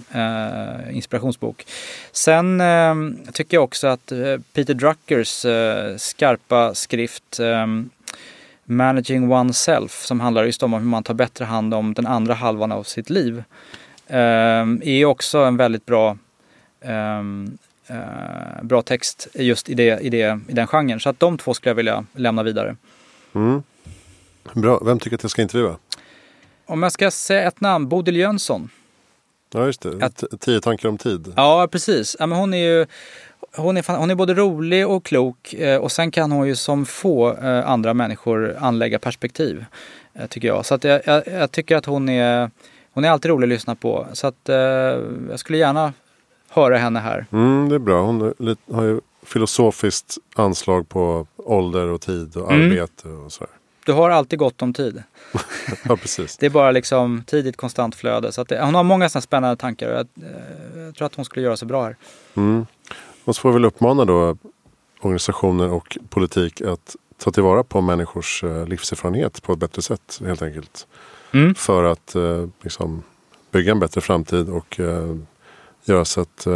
[0.90, 1.66] inspirationsbok.
[2.12, 2.62] Sen
[3.32, 4.12] tycker jag också att
[4.52, 5.46] Peter Druckers
[6.02, 7.40] skarpa skrift
[8.64, 12.72] Managing Oneself som handlar just om hur man tar bättre hand om den andra halvan
[12.72, 13.42] av sitt liv.
[14.08, 16.16] Är också en väldigt bra,
[17.90, 21.00] uh, bra text just i, det, i, det, i den genren.
[21.00, 22.76] Så att de två skulle jag vilja lämna vidare.
[23.34, 23.62] Mm.
[24.54, 24.80] Bra.
[24.84, 25.76] Vem tycker att jag ska intervjua?
[26.66, 28.70] Om jag ska säga ett namn, Bodil Jönsson.
[29.52, 30.04] Ja, just det.
[30.04, 31.32] Att, Tio tankar om tid.
[31.36, 32.16] Ja, precis.
[32.18, 32.86] Ja, men hon är ju
[33.56, 36.86] hon är, hon är både rolig och klok eh, och sen kan hon ju som
[36.86, 39.64] få eh, andra människor anlägga perspektiv.
[40.14, 40.66] Eh, tycker jag.
[40.66, 42.50] Så att jag, jag, jag, tycker att hon är,
[42.92, 44.06] hon är alltid rolig att lyssna på.
[44.12, 44.48] Så att
[45.28, 45.92] jag skulle gärna
[46.48, 47.26] höra henne här.
[47.32, 48.02] Mm, det är bra.
[48.02, 48.34] Hon
[48.72, 52.70] har ju filosofiskt anslag på ålder och tid och mm.
[52.70, 53.52] arbete och sådär.
[53.86, 55.02] Du har alltid gott om tid.
[55.84, 56.36] ja, precis.
[56.36, 58.32] Det är bara liksom tidigt konstant flöde.
[58.32, 59.90] Så det, hon har många sådana spännande tankar.
[59.90, 60.08] Jag,
[60.86, 61.96] jag, tror att hon skulle göra sig bra här.
[62.34, 62.66] Mm.
[63.24, 64.36] Och så får vi väl uppmana då
[65.00, 70.42] organisationer och politik att ta tillvara på människors eh, livserfarenhet på ett bättre sätt helt
[70.42, 70.86] enkelt.
[71.34, 71.54] Mm.
[71.54, 73.02] För att eh, liksom,
[73.50, 75.16] bygga en bättre framtid och eh,
[75.92, 76.46] göra så att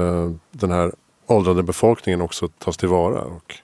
[0.50, 0.92] den här
[1.26, 3.54] åldrande befolkningen också tas tillvara och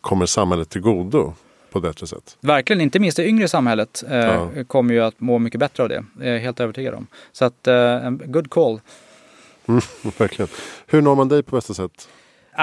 [0.00, 1.32] kommer samhället till godo
[1.70, 2.36] på ett bättre sätt.
[2.40, 4.50] Verkligen, inte minst det yngre samhället eh, ja.
[4.66, 6.04] kommer ju att må mycket bättre av det.
[6.12, 7.06] Det är jag helt övertygad om.
[7.32, 8.80] Så att, eh, good call.
[9.68, 9.80] Mm,
[10.18, 10.48] verkligen.
[10.86, 12.08] Hur når man dig på bästa sätt?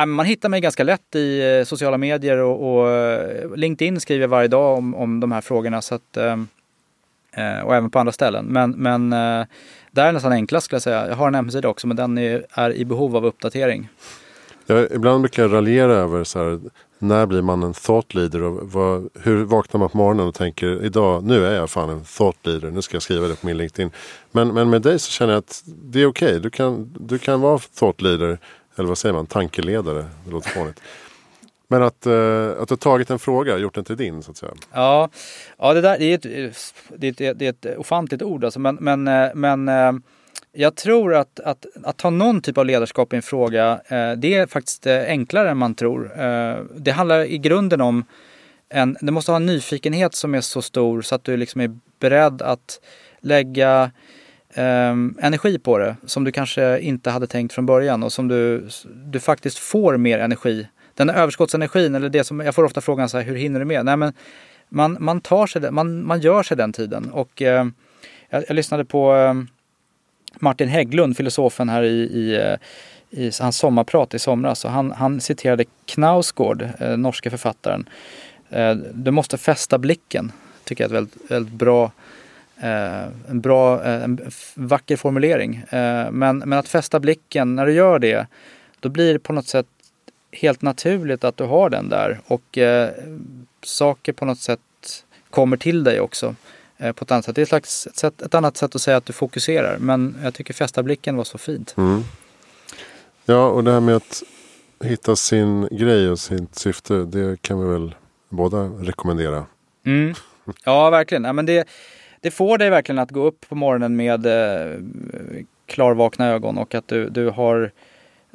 [0.07, 4.77] Man hittar mig ganska lätt i sociala medier och, och LinkedIn skriver jag varje dag
[4.77, 5.81] om, om de här frågorna.
[5.81, 6.17] Så att,
[7.63, 8.45] och även på andra ställen.
[8.45, 9.13] Men, men
[9.95, 11.07] där är nästan enklast skulle jag säga.
[11.07, 13.89] Jag har en hemsida också men den är, är i behov av uppdatering.
[14.65, 16.59] Jag, ibland brukar jag raljera över så här,
[16.99, 18.41] när blir man en thought leader?
[18.43, 22.03] Och vad, hur vaknar man på morgonen och tänker idag, nu är jag fan en
[22.03, 23.91] thought leader, nu ska jag skriva det på min LinkedIn.
[24.31, 26.39] Men, men med dig så känner jag att det är okej, okay.
[26.39, 28.39] du, kan, du kan vara thought leader,
[28.75, 30.81] eller vad säger man, tankeledare, det låter fånigt.
[31.67, 34.51] Men att, eh, att du tagit en fråga, gjort den till din så att säga.
[34.73, 35.09] Ja,
[35.57, 36.65] ja det där det är ett,
[36.97, 38.59] det är ett, det är ett ofantligt ord alltså.
[38.59, 39.91] Men, men, eh, men eh,
[40.51, 43.81] jag tror att, att, att ta någon typ av ledarskap i en fråga,
[44.17, 46.11] det är faktiskt enklare än man tror.
[46.79, 48.05] Det handlar i grunden om
[48.69, 51.79] en, du måste ha en nyfikenhet som är så stor så att du liksom är
[51.99, 52.79] beredd att
[53.19, 53.91] lägga
[54.53, 58.67] eh, energi på det som du kanske inte hade tänkt från början och som du,
[58.85, 60.67] du faktiskt får mer energi.
[60.95, 63.85] Den överskottsenergin, eller det som, jag får ofta frågan så här, hur hinner du med?
[63.85, 64.13] Nej men
[64.69, 67.65] man, man tar sig, man, man gör sig den tiden och eh,
[68.29, 69.33] jag, jag lyssnade på eh,
[70.39, 72.55] Martin Hägglund, filosofen här i, i, eh,
[73.09, 74.65] i hans sommarprat i somras.
[74.65, 77.89] Och han, han citerade Knausgård, eh, norske författaren.
[78.49, 80.31] Eh, du måste fästa blicken,
[80.63, 81.91] tycker jag är ett väldigt, väldigt bra
[82.61, 84.19] eh, en bra, eh, en
[84.55, 85.55] vacker formulering.
[85.55, 88.27] Eh, men, men att fästa blicken, när du gör det,
[88.79, 89.67] då blir det på något sätt
[90.35, 92.19] helt naturligt att du har den där.
[92.27, 92.57] Och
[93.63, 94.59] saker på något sätt
[95.29, 96.35] kommer till dig också.
[96.77, 97.35] Eh, på ett annat sätt.
[97.35, 99.77] Det är ett, slags, ett, sätt, ett annat sätt att säga att du fokuserar.
[99.77, 101.73] Men jag tycker fästarblicken var så fint.
[101.77, 102.03] Mm.
[103.25, 104.23] Ja, och det här med att
[104.83, 106.93] hitta sin grej och sitt syfte.
[106.93, 107.95] Det kan vi väl
[108.29, 109.45] båda rekommendera.
[109.85, 110.13] Mm.
[110.63, 111.23] Ja, verkligen.
[111.23, 111.67] Ja, men det,
[112.21, 114.79] det får dig verkligen att gå upp på morgonen med eh,
[115.65, 117.71] klarvakna ögon och att du, du har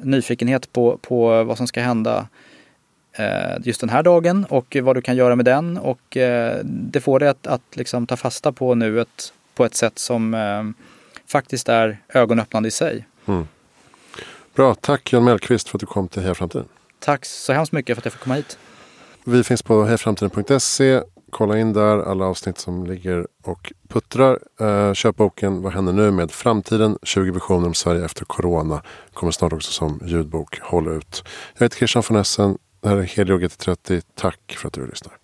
[0.03, 2.27] nyfikenhet på, på vad som ska hända
[3.13, 5.77] Eh, just den här dagen och vad du kan göra med den.
[5.77, 9.99] Och eh, det får dig att, att liksom ta fasta på nuet på ett sätt
[9.99, 10.63] som eh,
[11.27, 13.05] faktiskt är ögonöppnande i sig.
[13.25, 13.47] Mm.
[14.55, 16.67] Bra, tack Jan Mellqvist för att du kom till Heja Framtiden.
[16.99, 18.57] Tack så hemskt mycket för att jag fick komma hit.
[19.23, 21.01] Vi finns på hejaframtiden.se.
[21.31, 24.39] Kolla in där alla avsnitt som ligger och puttrar.
[24.59, 26.97] Eh, köp boken Vad händer nu med framtiden?
[27.03, 28.81] 20 visioner om Sverige efter corona.
[29.13, 30.59] Kommer snart också som ljudbok.
[30.61, 31.23] Håll ut.
[31.57, 32.57] Jag heter Christian von Essen.
[32.81, 34.01] Det här är Helio GT30.
[34.15, 35.20] Tack för att du lyssnar.